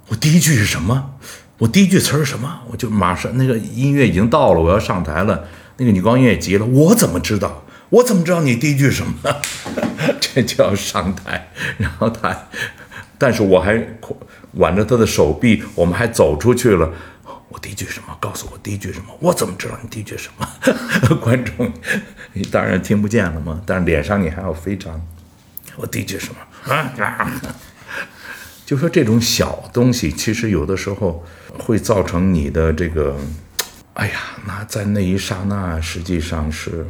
[0.08, 1.14] 我第一句是什么？
[1.58, 2.60] 我第一句词儿什么？
[2.70, 5.44] 我就马上那个音乐已经到了，我要上台了，
[5.80, 7.64] 那个女高音也急了，我怎么知道？
[7.88, 9.14] 我怎么知道你第一句什么？
[10.20, 12.36] 这就要上台，然后她，
[13.16, 13.82] 但是我还
[14.52, 16.92] 挽着她的手臂，我们还走出去了。
[17.48, 18.14] 我第一句什么？
[18.20, 19.06] 告诉我第一句什么？
[19.20, 20.46] 我怎么知道你第一句什么？
[21.16, 21.72] 观众
[22.34, 25.00] 你当然听不见了嘛，但是脸上你还要非常。
[25.76, 26.74] 我第一句什么？
[26.74, 27.32] 啊 啊！
[28.66, 31.24] 就说这种小东西，其实有的时候
[31.58, 33.16] 会造成你的这个，
[33.94, 36.86] 哎呀，那在那一刹那，实际上是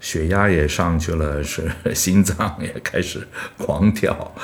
[0.00, 3.26] 血压也上去了，是心脏也开始
[3.56, 4.34] 狂跳。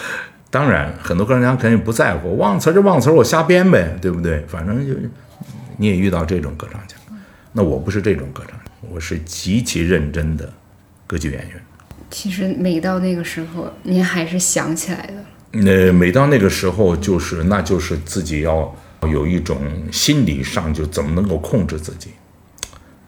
[0.51, 4.45] 当然，很多歌唱家肯定不在乎，忘词儿就忘词儿，我瞎编呗，对不对？
[4.47, 4.95] 反正就
[5.77, 6.97] 你也遇到这种歌唱家，
[7.53, 10.51] 那我不是这种歌唱家，我是极其认真的
[11.07, 11.61] 歌剧演员。
[12.11, 15.15] 其实每到那个时候，您还是想起来的。
[15.51, 19.59] 那每到那个时候，就是那就是自己要有一种
[19.93, 22.11] 心理上就怎么能够控制自己，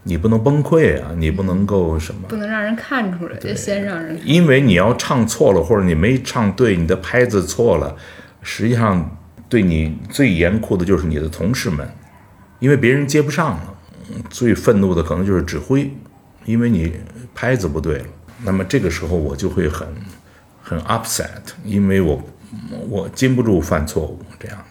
[0.03, 4.19] 你不能崩溃啊，你不能够什么，不能让人看出来，就先让人。
[4.23, 7.95] 因为你要唱错了，或者你没唱对，你的拍子错了，
[8.41, 9.17] 实际上
[9.49, 11.87] 对你最严酷的就是你的同事们，
[12.59, 13.73] 因为别人接不上了，
[14.11, 15.91] 嗯最愤怒的可能就是指挥，
[16.45, 16.93] 因为你
[17.35, 18.05] 拍子不对了。
[18.43, 19.87] 那么这个时候我就会很
[20.61, 22.21] 很 upset，因为我
[22.87, 24.68] 我禁不住犯错误这样的。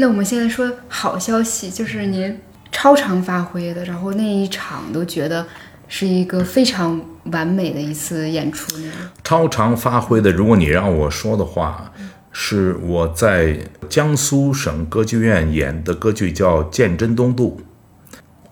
[0.00, 2.40] 那我们现在说好消息，就是您
[2.72, 5.46] 超常发挥的，然后那一场都觉得
[5.88, 8.72] 是一个非常完美的一次演出。
[9.22, 11.92] 超常发挥的，如果你让我说的话，
[12.32, 13.58] 是我在
[13.90, 17.60] 江苏省歌剧院演的歌剧叫《鉴真东渡》，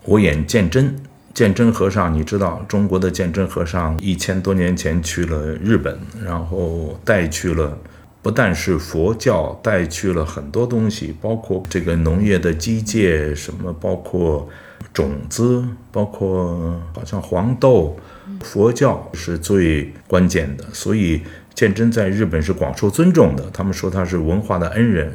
[0.05, 0.95] 我演鉴真。
[1.33, 7.75] 鉴真和尚，你知道中国的鉴真和尚一千多年前去了日本，然后带去了
[8.21, 14.47] 不但是佛教，带去了很多东西，包括这个农业的机械，什么包括
[14.93, 17.97] 种子，包括好像黄豆。
[18.41, 21.21] 佛教是最关键的，所以
[21.53, 23.43] 鉴真在日本是广受尊重的。
[23.51, 25.11] 他们说他是文化的恩人。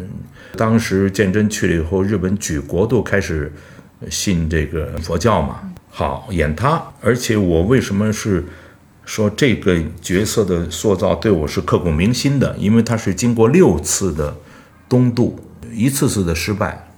[0.57, 3.51] 当时鉴真去了以后，日本举国都开始
[4.11, 5.73] 信这个佛教嘛。
[5.89, 8.45] 好，演他，而且我为什么是
[9.05, 12.57] 说这个角色的塑造对我是刻骨铭心的？
[12.59, 14.37] 因为他是经过六次的
[14.89, 15.39] 东渡，
[15.73, 16.89] 一次次的失败，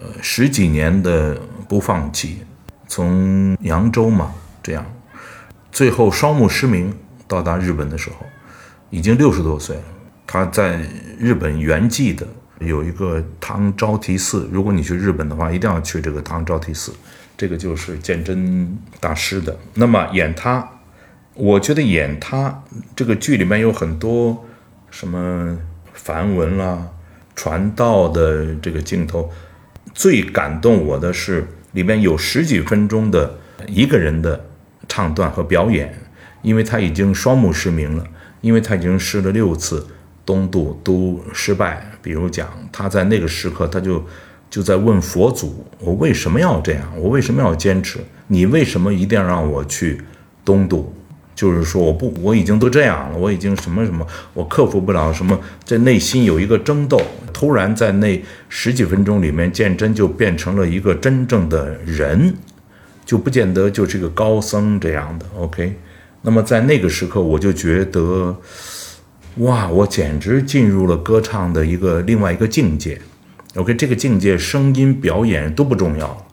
[0.00, 2.38] 呃，十几年的不放弃，
[2.86, 4.32] 从扬州嘛
[4.62, 4.84] 这样。
[5.72, 6.92] 最后双目失明，
[7.26, 8.26] 到达日本的时候，
[8.90, 9.82] 已经六十多岁了。
[10.26, 10.80] 他在
[11.18, 12.26] 日本圆寂的
[12.60, 16.92] 有一个唐招提寺，如果你去日本的话，一定要去这个唐招提寺。
[17.36, 19.58] 这个就是鉴真大师的。
[19.74, 20.68] 那么演他，
[21.34, 22.62] 我觉得演他
[22.94, 24.46] 这个剧里面有很多
[24.90, 25.58] 什么
[25.92, 26.88] 梵文啦、
[27.34, 29.30] 传道的这个镜头，
[29.94, 34.46] 最感动我的是里面有十几分钟的一个人的。
[34.88, 35.94] 唱段和表演，
[36.42, 38.04] 因为他已经双目失明了，
[38.40, 39.86] 因为他已经试了六次
[40.26, 41.86] 东渡都失败。
[42.02, 44.04] 比如讲，他在那个时刻，他就
[44.50, 46.92] 就在问佛祖：“我为什么要这样？
[46.98, 48.00] 我为什么要坚持？
[48.26, 50.02] 你为什么一定要让我去
[50.44, 50.92] 东渡？
[51.40, 57.00] 就是说，我不，我已经都这样了，我已经什么什么，我克服不了什么，在内心有一个争斗。
[57.32, 62.34] 突然在那十几分钟里面，鉴真就变成了一个真正的人。”
[63.06, 65.74] 就不见得就是一个高僧这样的，OK。
[66.20, 68.36] 那么在那个时刻，我就觉得，
[69.36, 73.00] 哇，我简直进入了歌唱的一个另外一个境界
[73.56, 73.74] ，OK。
[73.74, 76.26] 这个境界，声音、表演都不重要，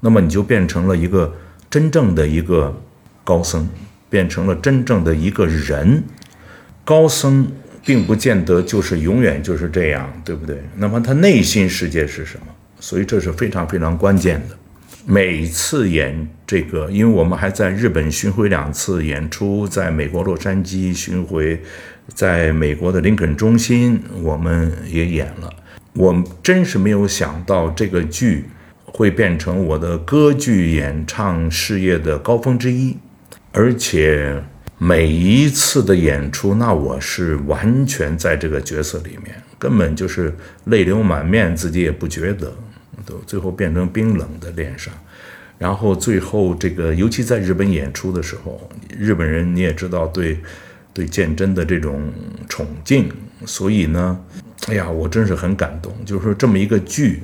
[0.00, 1.30] 那么你就变成了一个
[1.68, 2.74] 真正的一个
[3.22, 3.68] 高僧，
[4.14, 6.00] 变成了真正的一个人。
[6.84, 7.50] 高僧
[7.84, 10.62] 并不见得就是永远就是这样，对不对？
[10.76, 12.46] 那么他内心世界是什么？
[12.78, 14.56] 所以这是非常非常关键的。
[15.04, 21.60] 每次演这个，因为我们还在日本巡回两次演出，在美国洛杉矶巡回，
[22.14, 25.52] 在美国的林肯中心我们也演了。
[25.94, 28.44] 我真是没有想到这个剧
[28.84, 32.96] 会变成我的歌剧演唱事业的高峰之一，
[33.54, 34.42] 而且
[34.78, 40.34] 每一次的演出，那我是完全在这个角色里面，根本就是
[40.64, 42.52] 泪流满面，自己也不觉得。
[43.06, 44.92] 都最后变成冰冷的脸上，
[45.58, 50.38] 然后最后这个，尤其在日本演出的时候，日本人你也知道对
[50.94, 52.10] 对鉴真的这种
[52.48, 53.12] 崇敬，
[53.44, 54.18] 所以呢，
[54.68, 57.20] 哎呀，我真是很感动，就是说这么一个剧，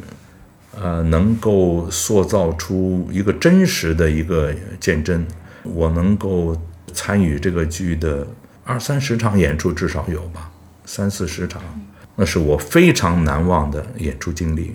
[0.78, 5.26] 呃，能够塑造出一个真实的一个鉴真，
[5.62, 6.56] 我能够
[6.92, 8.26] 参与这个剧的
[8.64, 10.50] 二三十场演出至少有吧，
[10.84, 11.62] 三四十场，
[12.16, 14.74] 那是我非常难忘的演出经历。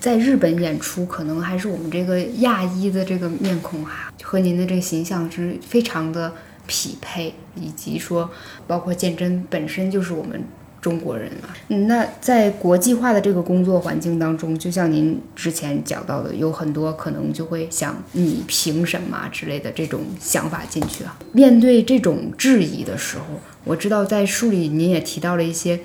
[0.00, 6.32] 在日本演出，可能还是我们这个亚裔的这个面孔哈，和您的这个形象是非常的
[6.66, 8.28] 匹配，以及说，
[8.66, 10.42] 包括鉴真本身就是我们
[10.86, 11.50] 中国人啊。
[11.88, 21.18] 那在国际化的这个工作环境当中，就像您之前讲到的，有很多可能就会想你凭什么之类的这种想法进去啊。
[21.32, 23.24] 面对这种质疑的时候，
[23.64, 25.80] 我知道在书里您也提到了一些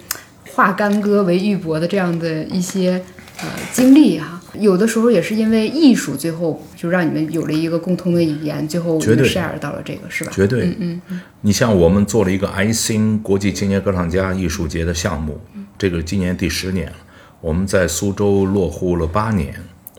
[0.52, 3.04] 化干戈为玉帛的这样的一些。
[3.44, 10.32] 呃，经历哈，有的时候也是因为艺术，最后就让你们有了一个共同的语言，最后 share 到了这个，是吧？
[10.36, 11.22] 绝对，嗯嗯。
[11.42, 15.40] 你像我们做了一个 I Sing 国际青年歌唱家艺术节的项目，
[15.78, 16.96] 这个今年第十年了，
[17.40, 19.56] 我们在苏州落户了八年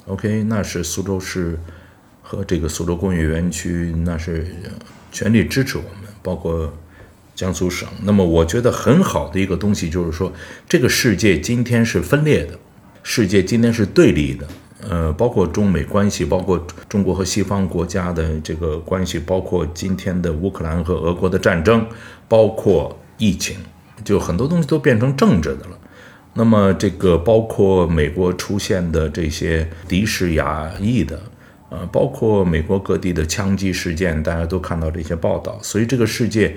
[0.06, 1.58] ，OK，那是苏州市
[2.20, 4.46] 和这个苏州工业园区，那是
[5.10, 6.72] 全力支持我们，包括
[7.34, 7.88] 江苏省。
[8.04, 10.30] 那么我觉得很好的一个东西就是说，
[10.68, 12.58] 这个世界今天是分裂的。
[13.02, 14.46] 世界今天是对立的，
[14.88, 21.84] 呃，包括中美关系，包括中国和西方国家的这个关系，包括今天的乌克兰和俄国的战争，
[22.28, 23.56] 包括疫情，
[24.04, 25.78] 就很多东西都变成政治的了。
[26.34, 31.20] 那么，这个包括美国出现的这些敌视亚裔的，
[31.70, 35.58] 呃，包括美国各地的枪击事件，大家都看到这些报道。
[35.60, 36.56] 所以，这个世界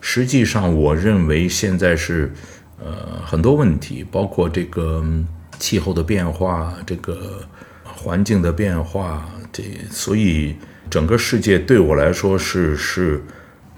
[0.00, 2.30] 实际上，我认为现在是，
[2.78, 5.02] 呃，很多问题，包括这个。
[5.58, 7.42] 气候的变化，这个
[7.82, 10.56] 环境的变化，这所以
[10.88, 13.22] 整个世界对我来说是是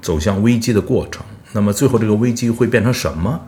[0.01, 1.25] 走向危机的过程。
[1.53, 3.41] 那么最后这个危机会变成什么？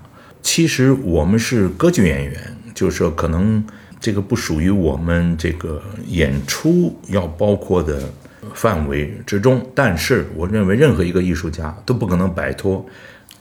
[0.42, 3.62] 其实我们是歌剧演员，就是说可能
[4.00, 8.10] 这个不属于我们这个演出要包括的
[8.54, 9.64] 范围之中。
[9.74, 12.86] 但是，我认为任何一个艺术家都不可能摆脱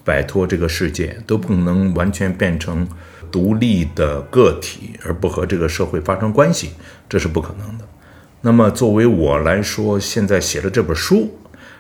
[0.04, 2.86] 摆脱这个世界，都不可能完全变成
[3.32, 6.72] 独立的个体，而不和这个社会发生关系，
[7.08, 7.86] 这是不可能的。
[8.42, 11.38] 那么，作为我来说，现在写了这本书，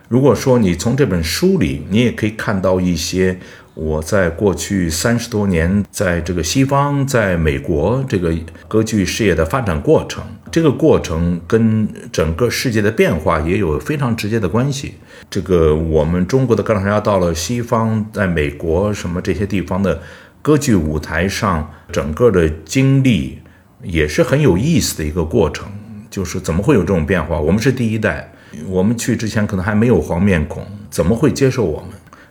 [0.07, 3.39] 如果说你从这本书里，你也可以看到一些。
[3.75, 8.33] 我在过去三十多年，在这个西方，在美国这个
[8.67, 10.21] 歌剧事业的发展过程，
[10.51, 14.95] 这个过程跟整个世界的变化也有非常直接的关系。
[15.29, 20.01] 这个我们中国的歌唱家到了西方，在美国什么这些地方的
[20.41, 23.39] 歌剧舞台上，整个的经历
[23.83, 25.67] 也是很有意思的一个过程。
[26.09, 27.39] 就是怎么会有这种变化？
[27.39, 28.31] 我们是第一代，
[28.67, 31.89] 我们去之前可能还没有黄面孔，怎么会接受我们？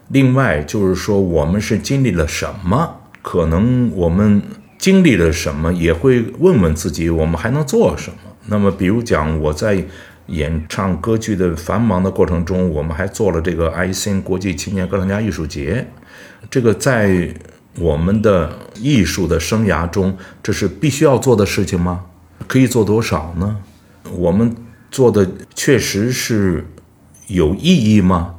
[0.08, 2.96] 另外就是说，我们是经历了什么？
[3.22, 4.42] 可能我们
[4.78, 8.18] 经历了什么，也会问问自己，我们还能做什么？
[8.46, 9.84] 那么，比如讲，我在
[10.26, 15.86] 演唱歌剧的繁忙的过程中，我们还做了这个 I C 国际青年歌唱家艺术节。
[16.50, 17.32] 这个在
[17.78, 22.04] 我们的艺术的生涯中，这是必须要做的事情吗？
[22.46, 23.58] 可以做多少呢？
[24.12, 24.54] 我们
[24.90, 26.66] 做的确实是
[27.26, 28.34] 有意义吗？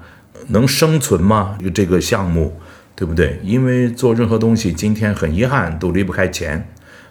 [0.47, 1.57] 能生存吗？
[1.73, 2.59] 这个项目，
[2.95, 3.39] 对不对？
[3.43, 6.67] 因为做任何东西，今天很遗憾都离不开钱，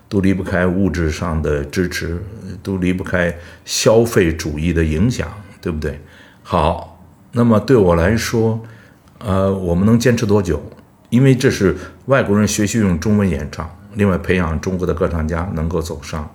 [0.08, 2.20] 都离不开物质上的支持，
[2.62, 5.28] 都离不开消费主义的影响，
[5.60, 6.00] 对不对？
[6.42, 7.00] 好，
[7.32, 8.60] 那么对我来说，
[9.18, 10.60] 呃，我们能坚持多久？
[11.10, 16.30] 因为这是外国人学习用中文演唱，另外培养中国的歌唱家能够走上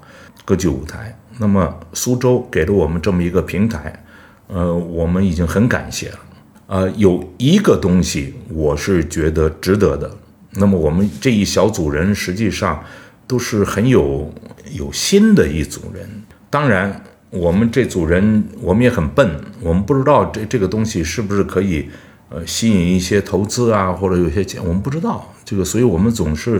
[0.45, 1.17] 歌剧舞台。
[1.37, 4.03] 那么苏州给了我们这么一个平台，
[4.47, 6.19] 呃，我们已经很感谢了。
[6.67, 10.09] 呃，有一个东西我是觉得值得的。
[10.51, 12.83] 那么我们这一小组人实际上
[13.27, 14.31] 都是很有
[14.71, 16.07] 有心的一组人。
[16.49, 19.27] 当然，我们这组人我们也很笨，
[19.59, 21.89] 我们不知道这这个东西是不是可以
[22.33, 26.59] 呃吸引一些投资啊，或者有些钱，我们不知道这个，所以我们总是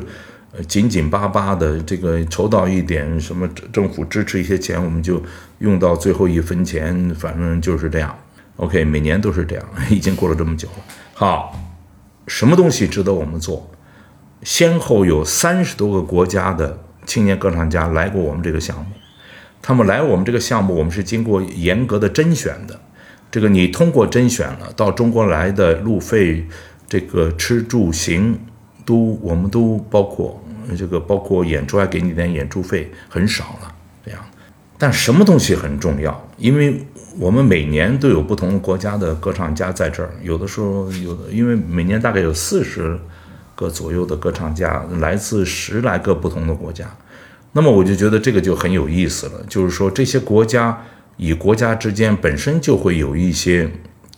[0.55, 5.21] 呃紧紧巴巴的，这个筹到一点什么政府支持一些钱，我们就
[5.57, 8.15] 用到最后一分钱，反正就是这样。
[8.57, 10.84] OK，每年都是这样，已经过了这么久了。
[11.15, 11.59] 好，
[12.28, 13.67] 什么东西值得我们做？
[14.43, 18.86] 先后有三十多个国家的青年歌唱家来过我们这个项目，
[19.59, 22.80] 他们来我们这个项目，我们是经过严格的甄选的。
[23.34, 26.46] 这个你通过甄选了，到中国来的路费、
[26.88, 28.38] 这个吃住行
[28.86, 30.40] 都我们都包括，
[30.78, 33.74] 这个包括演出还给你点演出费，很少了
[34.06, 34.20] 这样。
[34.78, 36.30] 但什么东西很重要？
[36.38, 36.86] 因为
[37.18, 43.00] 我们每年都有不同国家的歌唱家在这儿，有的时候有的，因为每年大概有四十
[43.56, 46.86] 个左右的歌唱家来自十来个不同的国家，
[47.54, 49.44] 那么我就觉得这个就很有意思了。
[49.50, 50.80] 就是说这些国家
[51.18, 53.70] 与国家之间本身就会有一些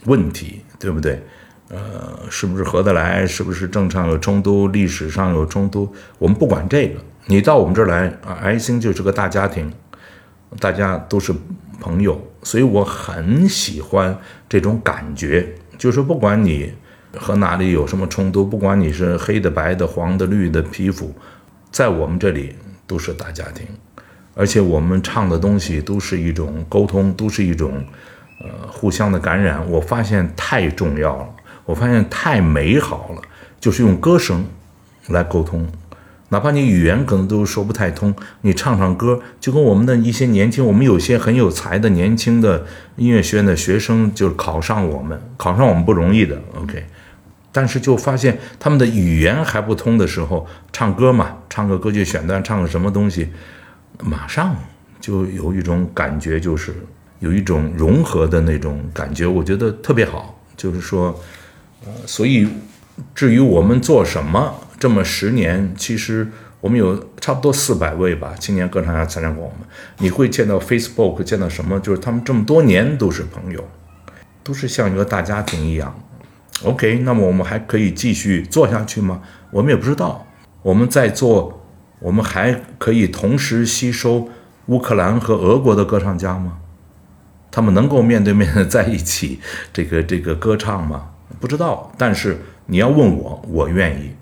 [0.05, 1.21] 问题，对不对？
[1.69, 3.25] 呃，是不是合得来？
[3.25, 4.67] 是不是正常有冲突？
[4.67, 5.93] 历史上有冲突？
[6.17, 9.71] 我们不管这个，你到我们这儿来啊，爱心就是个大家庭，
[10.59, 11.33] 大家都是。
[11.77, 14.17] 朋友，所以我很喜欢
[14.47, 15.45] 这种感觉，
[15.77, 16.73] 就是不管你
[17.17, 21.13] 和哪里有什么冲突，不管你是黑的、白的、黄的、绿的皮肤，
[21.69, 22.55] 在我们这里
[22.87, 23.67] 都是大家庭，
[24.35, 27.83] 而且我们唱的东西都是一种沟通，都是一种
[28.39, 29.67] 呃互相的感染。
[29.71, 31.29] 我发现太重要了，
[31.65, 33.21] 我发现太美好了，
[33.59, 34.45] 就是用歌声
[35.07, 35.65] 来沟通。
[36.29, 42.65] 哪怕你语言可能都说不太通，你唱唱歌，就跟我们的一些年轻，我们有些很有才的年轻的
[42.97, 46.83] 音乐学院的学生，就是考上我们，考上我们不容易的，OK。
[47.51, 53.29] 但是就发现他们的语言还不通的时候，唱歌嘛，唱个歌剧选段，唱个什么东西，
[54.03, 54.55] 马上
[54.99, 56.75] 就有一种感觉，就是
[57.19, 60.39] 有一种融合的那种感觉，我觉得特别好。
[60.57, 61.19] 就是说，
[61.85, 62.47] 呃，所以
[63.13, 64.55] 至于我们做什么。
[64.77, 66.27] 这么十年，其实
[66.59, 69.59] 我们有差不多四百位吧青年歌唱家参加过我们。
[69.99, 71.79] 你会见到 Facebook，见到什么？
[71.79, 73.63] 就是他们这么多年都是朋友，
[74.43, 75.97] 都是像一个大家庭一样。
[76.63, 79.21] OK，那么我们还可以继续做下去吗？
[79.49, 80.27] 我们也不知道。
[80.61, 81.64] 我们在做，
[81.99, 84.29] 我们还可以同时吸收
[84.67, 86.59] 乌克兰和俄国的歌唱家吗？
[87.51, 89.39] 他们能够面对面的在一起
[89.71, 91.11] 这个这个歌唱吗？
[91.39, 91.91] 不知道。
[91.97, 94.15] 但是你要问我，我愿意。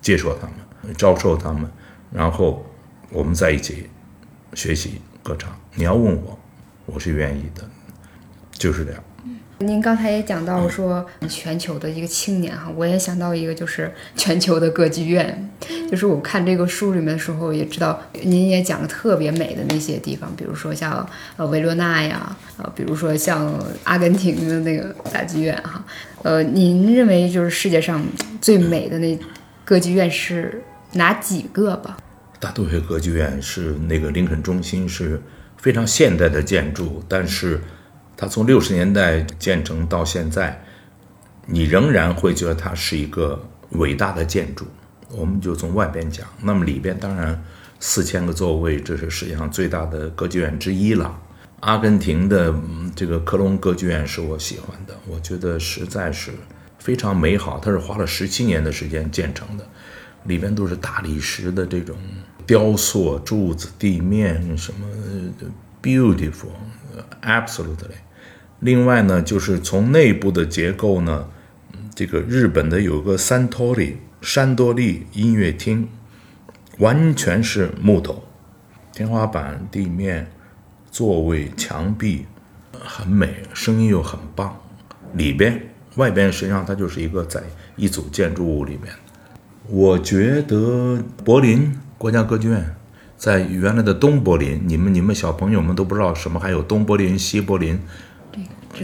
[0.00, 1.68] 接受他们，招收他们，
[2.12, 2.64] 然后
[3.10, 3.90] 我们在一起
[4.54, 5.50] 学习歌唱。
[5.74, 6.38] 你要问我，
[6.86, 7.68] 我是愿意的，
[8.52, 9.02] 就是这样。
[9.60, 15.50] 您刚才也讲到说全球的一个青年哈，我也想到一个就是全球的歌剧院，
[15.90, 21.04] 就是我看这个书里面的时候也知道，您也讲了特别美的那些地方，比如说像
[21.36, 23.52] 呃维罗纳呀，呃比如说像
[23.82, 25.84] 阿根廷的那个大剧院哈，
[26.22, 28.00] 呃您认为就是世界上
[28.40, 29.18] 最美的那
[29.64, 31.96] 歌剧院是哪几个吧？
[32.38, 35.20] 大都会歌剧院是那个林肯中心是
[35.56, 37.60] 非常现代的建筑，但是。
[38.20, 40.60] 它从六十年代建成到现在，
[41.46, 43.40] 你仍然会觉得它是一个
[43.70, 44.66] 伟大的建筑。
[45.12, 47.40] 我们就从外边讲，那么里边当然
[47.78, 51.16] 四千个座位，这是世界上最大的歌剧院之一了。
[51.60, 52.52] 阿根廷的
[52.96, 56.32] 这个科隆歌剧院是我喜欢的，我觉得实在是
[56.80, 57.60] 非常美好。
[57.60, 59.64] 它是花了十七年的时间建成的，
[60.24, 61.96] 里边都是大理石的这种
[62.44, 64.88] 雕塑、柱子、地面什么
[65.80, 67.94] ，beautiful，absolutely。
[68.60, 71.28] 另外呢，就是从内部的结构呢，
[71.94, 75.88] 这个日本的有个三托里山多利音乐厅，
[76.78, 78.24] 完全是木头，
[78.92, 80.28] 天花板、地面、
[80.90, 82.26] 座位、墙壁
[82.72, 84.60] 很美，声音又很棒。
[85.14, 87.40] 里边、外边实际上它就是一个在
[87.76, 88.92] 一组建筑物里面。
[89.68, 92.74] 我觉得柏林国家歌剧院
[93.16, 97.78] 在原来的东柏林，你们你们小朋友们都不知道什么还有东柏林、西柏林。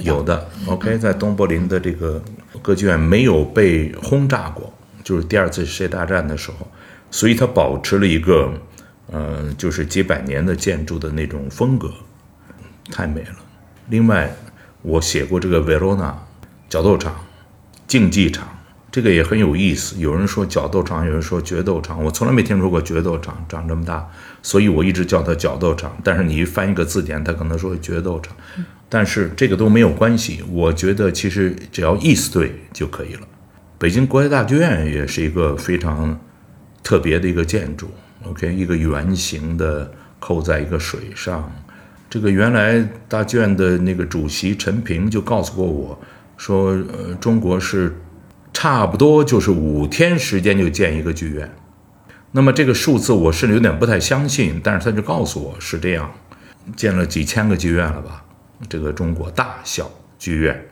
[0.03, 2.21] 有的，OK，在东柏林的这个
[2.61, 4.73] 歌剧院没有被轰炸过，
[5.03, 6.67] 就是第二次世界大战的时候，
[7.11, 8.53] 所以它保持了一个，
[9.13, 11.93] 嗯，就是几百年的建筑的那种风格，
[12.91, 13.37] 太美了。
[13.89, 14.35] 另外，
[14.83, 16.17] 我写过这个维罗纳
[16.69, 17.15] 角斗场、
[17.87, 18.49] 竞技场，
[18.91, 19.97] 这个也很有意思。
[19.99, 24.09] 有人说角斗场，有人说决斗场，我从来没听说过决斗场，长这么大，
[24.43, 25.95] 所以我一直叫它角斗场。
[26.03, 28.35] 但是你一翻一个字典，它可能说决斗场。
[28.89, 33.23] 但是这个都没有关系，我觉得其实只要意思对就可以了。
[33.79, 36.19] 北京国家大剧院也是一个非常
[36.83, 37.91] 特别的一个建筑
[38.25, 41.53] ，OK，一个圆形的扣在一个水上。
[42.09, 46.01] 这个原来大剧院的那个主席陈平就告诉过我，
[46.37, 47.97] 说呃中国是
[48.53, 51.53] 差不多就是五天时间就建一个剧院。
[52.31, 56.13] 那么这个数字我是有点不太相信，但是他就告诉我是这样，
[56.77, 58.24] 建了几千个剧院了吧。
[58.69, 60.65] 这个中国大小剧院，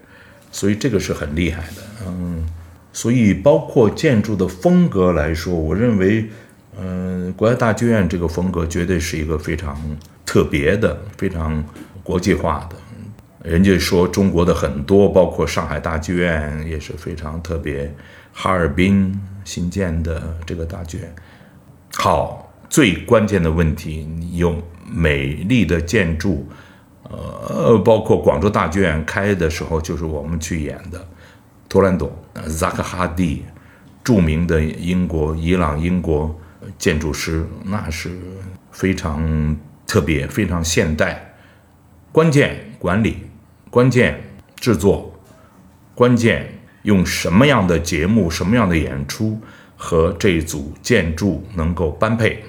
[0.51, 2.47] 所以这个是很厉害的，嗯，
[2.93, 6.29] 所以包括建筑的风格来说，我认为，
[6.79, 9.79] 嗯，国家大剧院这个风格绝对是一个非常
[10.25, 11.63] 特别的、非常
[12.03, 12.77] 国际化的。
[13.43, 17.93] 人家说中国的很多，包括上海大剧院也是非常特别，
[18.33, 21.15] 哈尔滨新建的这个大剧院，
[21.95, 24.57] 好，最关键的问题，有
[24.89, 26.47] 美丽的建筑。
[27.13, 31.07] 呃，包括广州大剧院开的时候，就是我们去演的，
[31.69, 32.11] 图兰朵、
[32.59, 33.45] 扎克哈蒂，
[34.03, 36.35] 著名的英国、伊朗、英国
[36.79, 38.19] 建筑师，那是
[38.71, 39.57] 非常
[39.87, 41.35] 特别、非常现代。
[42.11, 43.19] 关键管理，
[43.71, 44.23] 关键
[44.57, 45.15] 制作，
[45.95, 49.39] 关键用什么样的节目、什么样的演出
[49.77, 52.43] 和这组建筑能够般配，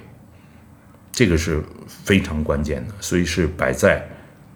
[1.11, 4.07] 这个是非常关键的，所以是摆在。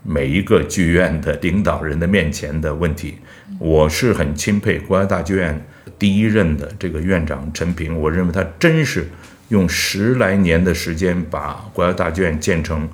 [0.09, 3.15] 每一个剧院的领导人的面前的问题，
[3.59, 5.61] 我是很钦佩国家大剧院
[5.99, 7.99] 第一任的这个院长陈平。
[7.99, 9.05] 我认为他真是
[9.49, 12.87] 用十来年的时间把国家大剧院建成，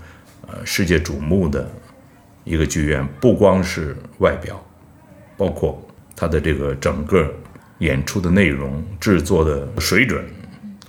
[0.48, 1.72] 呃，世界瞩目的
[2.46, 3.08] 一个剧院。
[3.22, 4.60] 不光是外表，
[5.38, 7.32] 包括他的这个整个
[7.78, 10.26] 演出的内容、制作的水准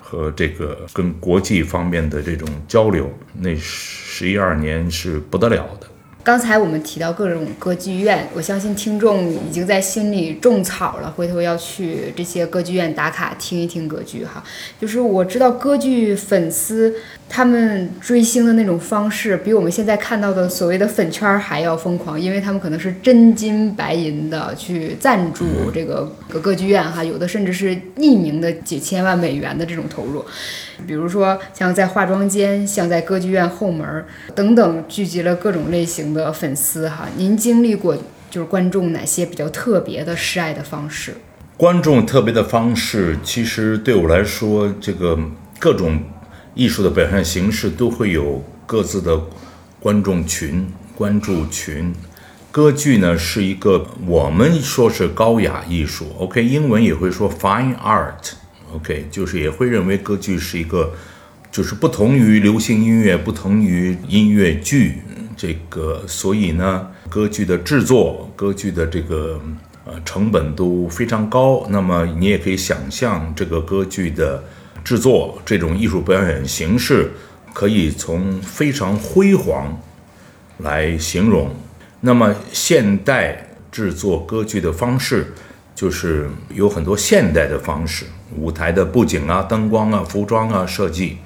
[0.01, 5.89] 和这个跟国际方面的这种交流，那十一二年是不得了的。
[6.25, 14.43] 刚才我们提到各种歌剧院，我相信听众已经在心里种草了，回头要去这些歌剧院打卡听一听歌剧哈。
[14.81, 16.95] 就是我知道歌剧粉丝
[17.29, 25.45] 他们追星的那种方式，比我们现在看到的所谓的粉圈还要疯狂，因为他们可能是真金白银的去赞助
[25.75, 26.11] 这个
[26.41, 30.25] 歌剧院哈，有的甚至是匿名的几千万美元的这种投入。
[30.87, 37.09] 比如说，像在化妆间，像在歌剧院后门等等，聚集了各种类型的粉丝哈。
[37.17, 37.97] 您经历过
[38.31, 41.15] 就是观众哪些比较特别的示爱的方式？
[41.57, 45.19] 观众特别的方式，其实对我来说，这个
[45.59, 46.03] 各种
[46.55, 49.21] 艺术的表现形式都会有各自的
[49.79, 51.95] 观众群、关注群。
[52.51, 58.33] 歌剧呢是一个我们说是高雅艺术，OK，英文也会说 fine art。
[58.75, 60.93] OK，就是也会认为歌剧是一个，
[61.53, 64.99] 就是不同于流行音乐、不同于音乐剧
[65.37, 69.41] 这个所以呢，歌剧的制作、歌剧的这个
[69.85, 71.65] 呃成本都非常高。
[71.71, 74.43] 那么你也可以想象，这个歌剧的
[74.83, 77.13] 制作这种艺术表演形式，
[77.53, 79.81] 可以从非常辉煌
[80.59, 81.55] 来形容。
[82.01, 85.33] 那么现代制作歌剧的方式，
[85.75, 88.05] 就是有很多现代的方式，
[88.36, 91.19] 舞台的布景啊、灯光啊、服装啊设计。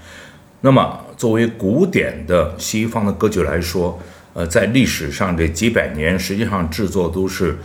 [0.61, 3.99] 那么作为古典的西方的歌剧来说，
[4.35, 7.57] 呃，在历史上这几百年，实际上制作都是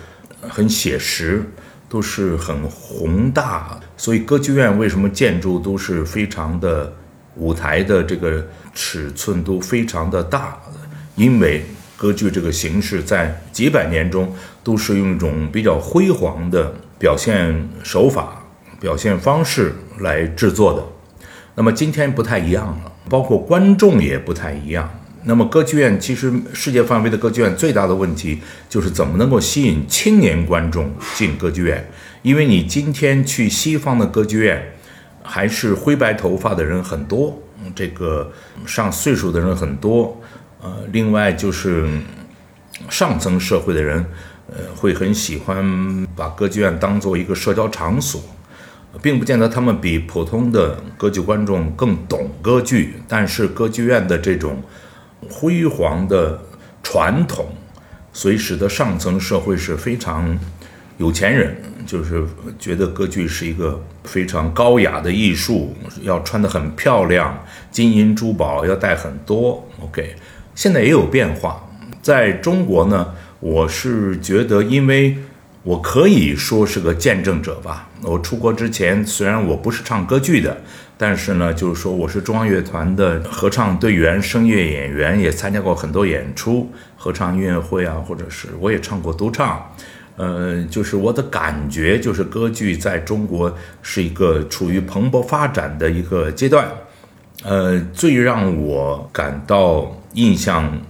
[0.41, 1.43] 很写实，
[1.89, 3.79] 都是很宏大。
[3.97, 6.93] 所以歌剧院为什么建筑都是非常的
[7.35, 10.57] 舞台的这个尺寸都非常的大？
[11.15, 11.63] 因为
[11.97, 14.31] 歌剧这个形式在几百年中
[14.63, 18.42] 都是用一种比较辉煌的表现手法、
[18.83, 20.83] 表现方式来制作的。
[21.55, 24.99] 那么今天不太一样了，包括观众也不太一样。
[25.23, 31.89] 那么歌剧院其实世界范围的歌剧院最大的问题就是怎么能够吸引青年观众进歌剧院，
[32.23, 34.61] 因为你今天去西方的歌剧院，
[35.23, 37.41] 还是灰白头发的人很多，
[37.73, 38.29] 这个
[38.65, 40.21] 上岁数的人很多，
[40.61, 41.87] 呃，另外就是
[42.89, 44.05] 上层社会的人，
[44.51, 48.21] 呃，会很喜欢把歌剧院当做一个社交场所。
[49.01, 54.61] 并不见得他们比普通的歌剧观众更懂歌剧，但是歌剧院的这种
[55.29, 56.39] 辉煌的
[56.83, 57.47] 传统，
[58.13, 60.37] 所以使得上层社会是非常
[60.97, 61.57] 有钱人，
[61.87, 62.23] 就是
[62.59, 69.67] 觉得歌剧是一个非常高雅的艺术，要穿得很漂亮，金银珠宝要带很多。
[69.81, 70.15] OK，
[70.53, 71.67] 现在也有变化，
[72.01, 75.17] 在中国呢，我是觉得因为。
[75.63, 77.87] 我可以说是个见证者吧。
[78.01, 80.57] 我出国之前，虽然我不是唱歌剧的，
[80.97, 89.65] 但是呢，就是说我是中央乐团的合唱队员、声乐演员，也参加过很多演出、合唱音乐会啊，或者是我也唱过独唱。
[90.17, 96.67] 呃，就是我的感觉，就是歌剧在中国是一个处于蓬勃发展的一个阶段。
[97.41, 100.81] 呃，最让我感到印象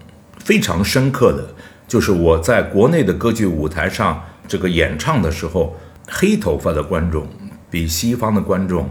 [0.43, 1.53] 非常深刻的，
[1.87, 4.19] 就是我在国内的歌剧舞台上。
[4.47, 5.75] 这个演唱的时候，
[6.07, 7.27] 黑头发的观众
[7.69, 8.89] 比西方的观众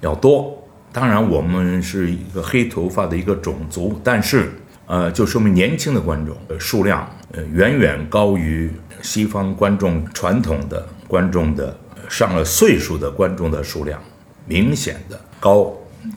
[0.00, 0.56] 要多。
[0.92, 4.52] 当然，我们是一个黑头发的一个种族，但是，
[4.86, 8.70] 呃，就说明年轻的观众数量，呃，远远高于
[9.02, 11.76] 西方观众传统的观众的
[12.08, 14.00] 上了岁数的观众的数量，
[14.46, 15.72] 明显的高。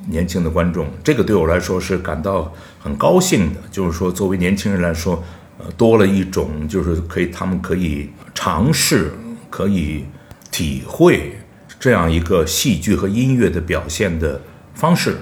[0.07, 3.59] 年轻的观众，这个对我来说是感到很高兴的。
[3.71, 5.23] 就是说，作为年轻人来说。
[5.59, 8.07] 呃，多了一种，就是可以，他们可以
[8.39, 9.11] 尝试，
[9.49, 10.05] 可以
[10.51, 11.35] 体会
[11.79, 14.39] 这样一个戏剧和音乐的表现的
[14.75, 15.17] 方式。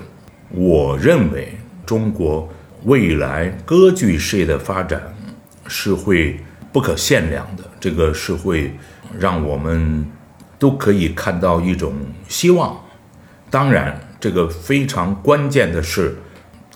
[0.50, 5.02] 我认为，中国未来歌剧事业的发展
[5.66, 6.38] 是会
[6.74, 8.76] 不可限量的，这个是会
[9.18, 10.06] 让我们
[10.60, 11.94] 都可以看到一种
[12.28, 12.78] 希望。
[13.50, 16.18] 当然，这个非常关键的是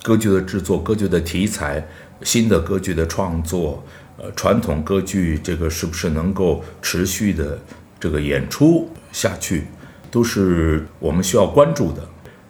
[0.02, 1.86] 歌剧的制作，歌剧的题材。
[2.22, 3.82] 新的歌剧的创作，
[4.22, 7.58] 呃，传统歌剧这个是不是能够持续的
[7.98, 9.64] 这个演出下去，
[10.12, 12.06] 都是我们需要关注的。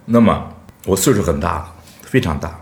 [0.05, 0.51] 那么
[0.85, 2.59] 我岁数很大了，非常大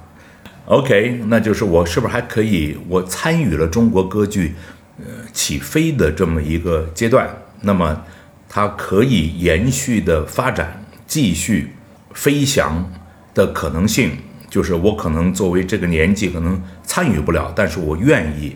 [0.65, 2.77] ，OK，那就是我是不是还可以？
[2.89, 4.53] 我参与了中国歌剧，
[4.99, 7.29] 呃，起飞的这么一个阶段，
[7.61, 8.03] 那么
[8.49, 11.71] 它可以延续的发展，继续
[12.13, 12.91] 飞翔
[13.33, 14.11] 的可能性。
[14.49, 18.55] 就是我可能作为这个年纪可能参与不了，但是我愿意，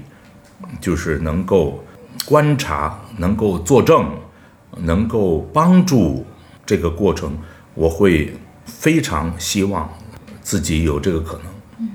[0.80, 1.84] 就是能够
[2.26, 4.10] 观察，能够作证，
[4.78, 6.26] 能够帮助
[6.66, 7.38] 这个过程，
[7.74, 8.34] 我会
[8.66, 9.90] 非常希望
[10.42, 11.44] 自己有这个可能。
[11.80, 11.90] 嗯，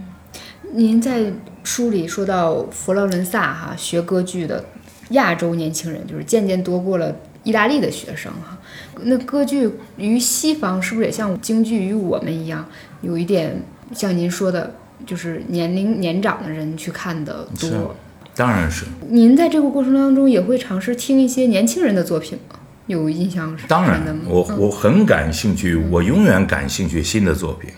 [0.73, 1.33] 您在
[1.65, 4.65] 书里说到佛罗伦萨哈学歌剧的
[5.11, 7.15] 亚洲年轻人，就是渐渐多过了
[7.45, 8.57] 意大利的学生哈。
[9.03, 12.67] 那歌剧于西方是不是也像京剧于我们一样，
[13.03, 13.63] 有一点？
[13.93, 14.75] 像您说的，
[15.07, 17.95] 就是年龄年长的人去看的多，
[18.37, 18.85] 当然是。
[19.09, 22.61] 您在这个过程当中也会尝试听一些年轻人的作品吗？
[22.87, 23.67] 有印象是？
[23.67, 27.71] 当然，我我很感兴趣，我永远感兴趣新的作品，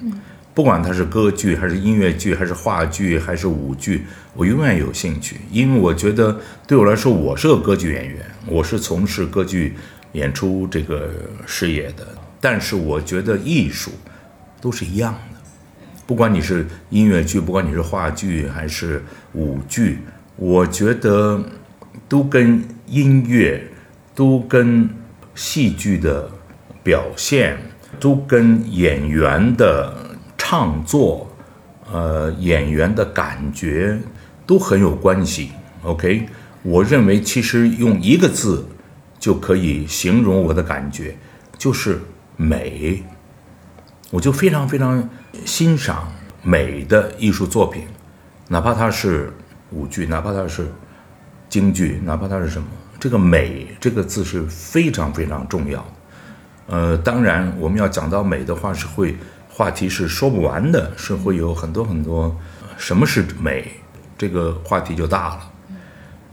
[0.52, 4.04] 不管它是歌剧还是音乐剧还是话剧还是舞剧，
[4.34, 9.74] 我永远有兴趣，因为我觉得对我来说，我是个歌剧演员，我是从事歌剧
[10.12, 11.08] 演出这个
[11.46, 12.06] 事业的，
[12.38, 13.90] 但是我觉得艺术
[14.60, 15.38] 都是一样的。
[16.06, 19.02] 不管你是音乐剧，不管你是话剧还是
[19.32, 20.00] 舞剧，
[20.38, 21.42] 我觉得
[22.08, 23.70] 都跟音乐、
[24.14, 24.88] 都跟
[25.34, 26.30] 戏剧的
[26.82, 27.58] 表现、
[27.98, 29.92] 都跟演员的
[30.36, 31.28] 唱作、
[31.90, 33.98] 呃演员的感觉
[34.46, 35.50] 都很有关系。
[35.82, 36.26] OK，
[36.62, 38.64] 我认为其实用一个字
[39.18, 41.16] 就可以形容我的感觉，
[41.58, 42.00] 就是
[42.36, 43.02] 美。
[44.10, 45.10] 我就非常非常
[45.44, 46.12] 欣赏
[46.42, 47.82] 美的艺术作品，
[48.48, 49.32] 哪怕它是
[49.70, 50.70] 舞剧，哪怕它是
[51.48, 52.66] 京剧，哪怕它是什么，
[52.98, 55.86] 这个“美”这个字是非常非常重要的。
[56.66, 59.16] 呃，当然我们要讲到美的话，是会
[59.48, 62.36] 话题是说不完的，是会有很多很多。
[62.76, 63.72] 什么是美？
[64.16, 65.52] 这个话题就大了。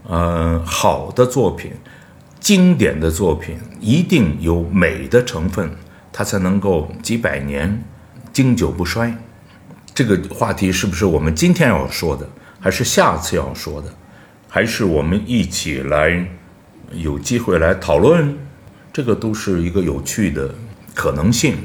[0.08, 1.72] 呃，好的作品，
[2.38, 5.70] 经典的作品，一定有美的成分。
[6.12, 7.84] 它才能够几百年
[8.32, 9.14] 经久不衰。
[9.94, 12.26] 这个话题是不是我们今天要说的，
[12.58, 13.88] 还是下次要说的，
[14.48, 16.26] 还是我们一起来
[16.92, 18.36] 有机会来讨论？
[18.92, 20.54] 这个都是一个有趣的
[20.94, 21.56] 可能性。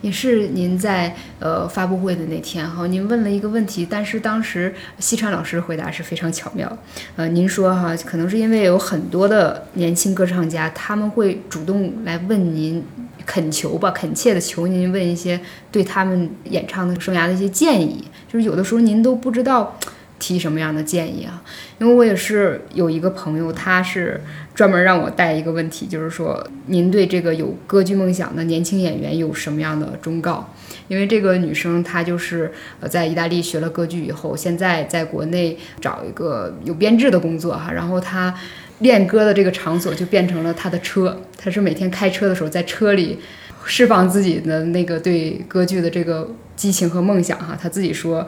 [0.00, 6.78] 也是您在呃发布会的那天哈，您问了一个问题，但是当时西川老师回答是非常巧妙。
[7.16, 12.82] 呃，您说哈，可能是因为有很多的年轻歌唱家，他们会主动来问您，
[13.26, 15.40] 恳求吧，恳切的求您问一些
[15.70, 19.76] 对他们演唱的生涯的一些建议，就是有的时候您都不知道。
[20.22, 21.42] 提什么样的建议啊？
[21.78, 24.20] 因为我也是有一个朋友，他是
[24.54, 30.52] 专门让我带一个问题，就是说您对这个有歌剧梦想的年轻演员有什么样的忠告？
[30.88, 38.34] 因为这个女生她就是呃在意大利学了歌剧以后，现在在国内找一个有编制的工作哈，然后她
[38.80, 43.18] 练歌的这个场所就变成了他的车，他是每天开车的时候在车里。
[43.66, 46.26] 释放自己的那个对歌剧的这个
[46.56, 48.26] 激情和梦想哈，他自己说，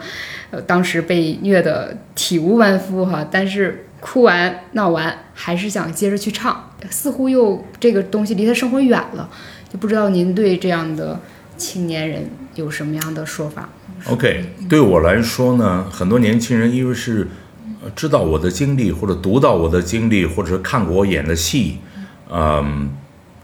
[0.50, 9.28] 呃，当时被虐得体无完肤哈，但是哭完闹完还是想接着去唱，似乎又这个东西离他生活远了，
[9.72, 11.18] 就不知道您对这样的
[11.56, 13.70] 青年人有什么样的说法
[14.08, 17.26] ？OK，对我来说呢，很多年轻人因为是
[17.94, 21.78] 知道我的经历，或者读到我的经历，或者看过我演的戏，
[22.30, 22.90] 嗯，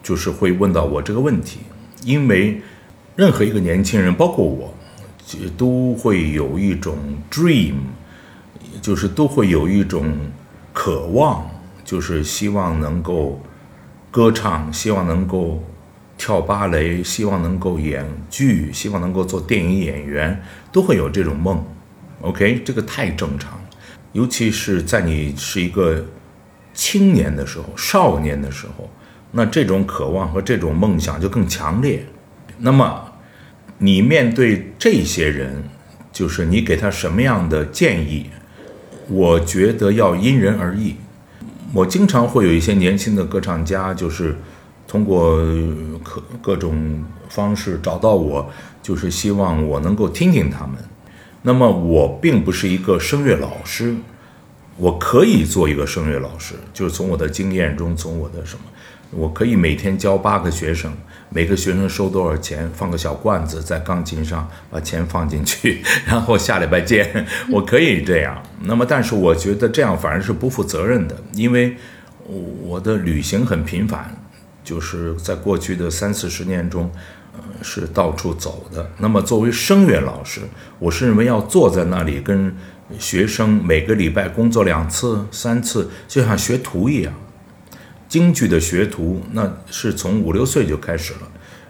[0.03, 1.59] 就是会问到我这个问题。
[2.05, 2.61] 因为
[3.17, 4.73] 任何一个年轻人，包括我，
[5.57, 6.97] 都会有一种
[7.31, 7.75] dream，
[8.81, 10.13] 就是都会有一种
[10.73, 11.45] 渴望，
[11.85, 13.41] 就是希望能够
[14.11, 15.63] 歌唱，希望能够
[16.17, 20.41] 跳芭蕾，希望能够演剧，希望能够做电影演员，
[20.71, 21.63] 都会有这种梦。
[22.21, 23.61] OK，这个太正常，
[24.13, 26.05] 尤其是在你是一个
[26.75, 28.89] 青年的时候、少年的时候。
[29.31, 32.03] 那这种渴望和这种梦想就更强烈。
[32.57, 33.13] 那么，
[33.77, 35.63] 你面对这些人，
[36.11, 38.31] 就是你给他什么样的建议？
[39.11, 40.97] 我觉得要因人而异。
[41.75, 44.35] 我经常会有一些年轻的歌唱家，就是
[44.87, 45.37] 通过
[46.03, 48.51] 各各种方式找到我，
[48.83, 50.77] 就是希望我能够听听他们。
[51.49, 53.95] 那么，我并不是一个声乐老师，
[54.77, 58.65] 我可以做一个声乐老师，就是从我的经验中，从我的什么。
[59.11, 60.93] 我可以每天教八个学生，
[61.31, 62.71] 每个学生收多少钱？
[62.75, 67.27] 放个小罐子在钢琴上，把钱放进去， 然后下礼拜见。
[67.51, 68.43] 我可以这样。
[68.65, 71.75] 那么，但是我觉得这样反而是不负责任的，因为
[72.63, 74.15] 我的旅行很频繁，
[74.63, 76.93] 就是在过去的三四十年中，
[77.63, 78.91] 是到处走的。
[78.99, 80.43] 那么，作为声乐老师，
[80.79, 82.55] 我是认为要坐在那里跟
[82.99, 87.13] 学生每个礼拜工作两次、三次，就像学徒一样。
[88.09, 91.21] 京剧的学徒，那是从五六岁就开始了，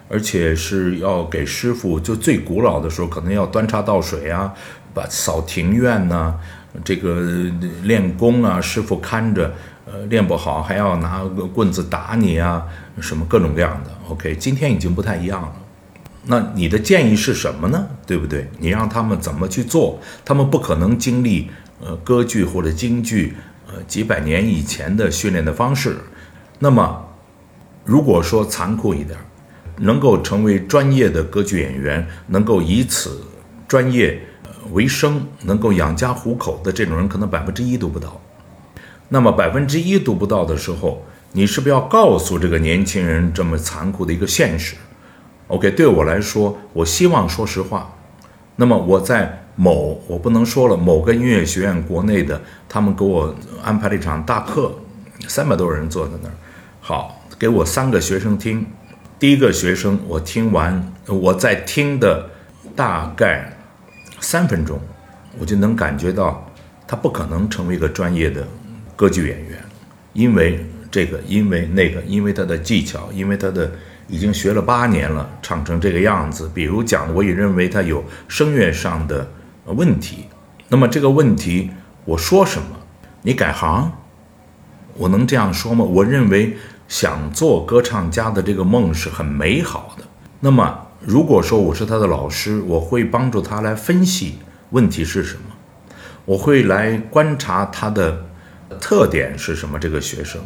[0.07, 4.53] 而且是要给师傅，就最古老的时候，可能要端茶倒水啊，
[4.93, 6.33] 把扫庭院呐，
[6.85, 7.21] 这个
[7.83, 9.53] 练功啊，师傅看着，
[9.91, 12.63] 呃，练不好还要拿个棍子打你啊，
[12.99, 13.91] 什么各种各样的。
[14.09, 15.53] OK，今天已经不太一样了。
[16.25, 17.87] 那你的建议是什么呢？
[18.05, 18.47] 对不对？
[18.59, 19.99] 你让他们怎么去做？
[20.23, 21.49] 他们不可能经历
[21.81, 23.35] 呃歌剧或者京剧
[23.67, 25.97] 呃几百年以前的训练的方式。
[26.59, 27.03] 那么，
[27.83, 29.17] 如果说残酷一点，
[29.77, 33.23] 能够成为专业的歌剧演员，能够以此
[33.67, 34.21] 专业
[34.71, 38.21] 为生，能够养家糊口的这种人，可能百分之一都不到。
[39.09, 41.03] 那么百分之一都不到的时候，
[41.33, 44.75] 你是不是要告诉这个年轻人这么残酷的一个现实
[45.47, 47.93] ？OK，对我来说，我希望说实话。
[48.55, 53.33] 那么我在某，我不能说了，某个音乐学院国内的，他们给我
[53.63, 54.73] 安排了一场大课，
[55.27, 56.33] 三百多人坐在那儿。
[56.79, 58.65] 好，给我三个学生听。
[59.17, 62.29] 第一个学生，我听完，我在听的
[62.75, 63.57] 大概
[64.19, 64.79] 三分钟，
[65.39, 66.45] 我就能感觉到
[66.87, 68.47] 他不可能成为一个专业的
[68.99, 69.57] 歌剧演员，
[70.11, 70.59] 因为
[70.91, 73.71] 这个，因为那个，因为他的技巧，因为他的
[74.09, 76.51] 已经学了八年了，唱成这个样子。
[76.53, 79.25] 比如讲，我也认为他有声乐上的
[79.63, 80.25] 问题。
[80.67, 81.71] 那么这个问题，
[82.03, 82.75] 我说什么，
[83.21, 83.89] 你改行，
[84.95, 85.85] 我能这样说吗？
[85.85, 86.57] 我认为
[86.89, 90.03] 想做歌唱家的这个梦是很美好的。
[90.41, 94.39] 那么，如果说我是他的老师，我会帮助他来分析
[94.71, 95.55] 问题是什么，
[96.25, 98.25] 我会来观察他的
[98.79, 100.41] 特点是什么，这个学生，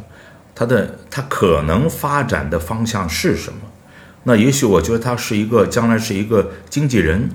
[0.53, 3.59] 他的他可能发展的方向是什么？
[4.23, 7.29] 那也许我觉得他是一个将来是一个经纪人，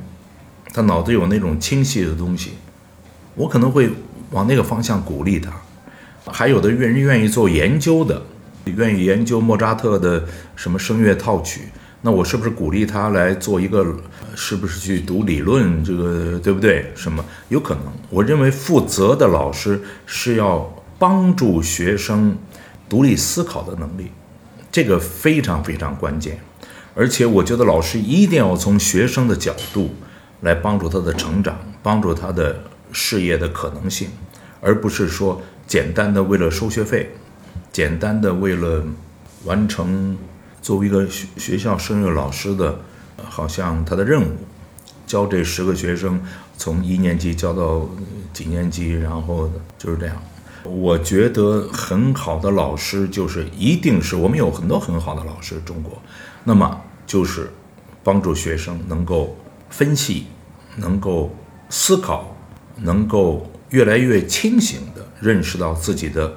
[0.73, 2.53] 他脑子有那种清晰的东西，
[3.35, 3.91] 我可能会
[4.31, 5.53] 往那个方向鼓励他。
[6.27, 8.23] 还有的愿意愿意做研究的，
[8.65, 10.25] 愿意研究莫扎特的
[10.57, 11.63] 什么声乐套曲，
[12.03, 13.85] 那我是不是鼓励他来做一个？
[14.41, 15.83] 是不是去读理论？
[15.83, 16.93] 这个对不对？
[16.95, 17.83] 什么有可能？
[18.09, 22.37] 我认为负责的老师是要帮助学生
[22.89, 24.11] 独立思考的能力，
[24.71, 26.41] 这个非常非常关键。
[26.95, 29.95] 而且我觉得老师一定要从学生的角度
[30.41, 34.09] 来帮助他的成长，帮助他的事业的可能性，
[34.61, 35.41] 而不是说。
[35.69, 37.11] 简单的为了收学费，
[37.71, 38.83] 简单的为了
[39.45, 40.17] 完成
[40.63, 42.81] 作为一个学学校声乐老师的，
[43.23, 44.33] 好像他的任务，
[45.07, 46.19] 教这十个学生
[46.57, 47.87] 从一年级教到
[48.33, 50.17] 几年级，然后就是这样。
[50.69, 56.01] 我觉得很好的老师就是一定是我们有很多很好的老师，中国，
[56.45, 57.51] 那么就是
[58.05, 59.37] 帮助学生能够
[59.71, 60.27] 分析，
[60.77, 61.35] 能够
[61.69, 62.37] 思考，
[62.77, 65.07] 能够越来越清醒的。
[65.21, 66.33] 认识到自己的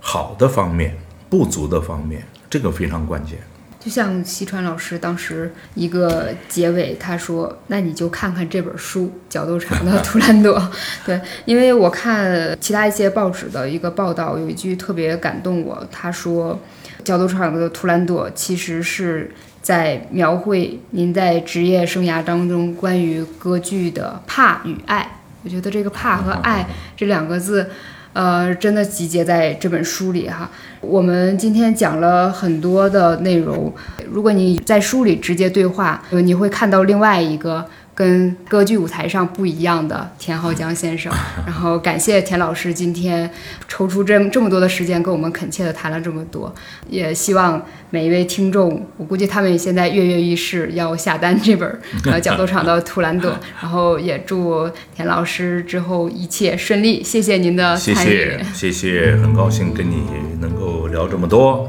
[0.00, 0.96] 好的方面、
[1.28, 3.38] 不足的方面，这个非常关键。
[3.84, 10.56] 就像西川老师当时一个结尾，他说：“那你就看看这本书《角斗场的 图兰朵》。”
[11.04, 15.84] 对，因为我看其他一些报纸的一个报道，有一句特别感动我。
[15.90, 16.56] 他说
[17.02, 19.28] ：“角斗场的图兰朵其实是
[19.60, 26.64] 在描绘您在职业生涯当中关于歌剧的怕与爱。”我觉得这个“怕”和“爱”
[26.96, 27.68] 这两个字。
[28.12, 30.50] 呃，真的集结在这本书里哈。
[30.80, 33.72] 我们今天讲了很多的内容，
[34.10, 37.66] 如果你在书里直接对话，你会看到另外一个。
[37.94, 41.12] 跟歌剧舞台上不一样的田浩江先生，
[41.46, 43.30] 然后感谢田老师今天
[43.68, 46.52] 抽出这这么多的时间跟我们恳切的谈了这么多，
[46.88, 47.60] 也希望
[47.90, 60.04] 每一位听众，我估计他们现在跃跃欲试要下单这本呃角斗场的《图兰朵》， 然后也祝田老师之后一切顺利，谢谢您的参与，谢谢，谢谢，很高兴跟你
[60.40, 61.68] 能够聊这么多，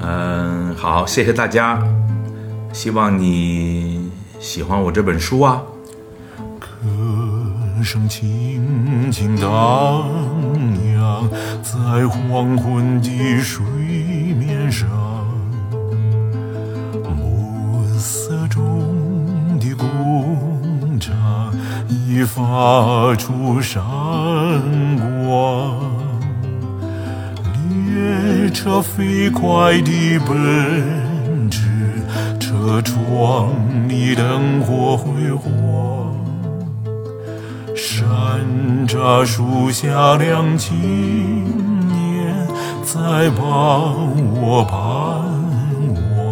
[0.00, 1.82] 嗯，好，谢谢大家，
[2.72, 4.15] 希望你。
[4.46, 5.60] 喜欢我这本书啊！
[6.60, 6.68] 歌
[7.82, 9.48] 声轻轻荡
[10.94, 11.28] 漾
[11.64, 13.64] 在黄昏的水
[14.38, 14.88] 面上，
[17.16, 21.52] 暮色中的工厂
[21.88, 23.82] 已发出闪
[25.26, 25.80] 光，
[27.64, 31.66] 列车飞快地奔驰。
[32.56, 33.50] 车窗
[33.86, 36.16] 里灯火辉煌，
[37.74, 38.08] 山
[38.88, 40.74] 楂树下两青
[41.86, 42.34] 年
[42.82, 44.08] 在帮
[44.40, 44.78] 我盼
[46.16, 46.24] 望。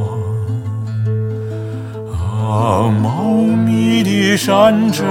[2.10, 5.04] 啊，茂密的山楂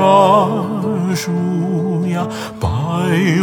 [1.14, 2.26] 树呀，
[2.60, 2.68] 百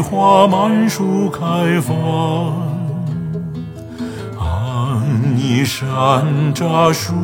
[0.02, 1.94] 花满树开放。
[4.36, 5.00] 啊
[5.36, 7.14] 你山楂树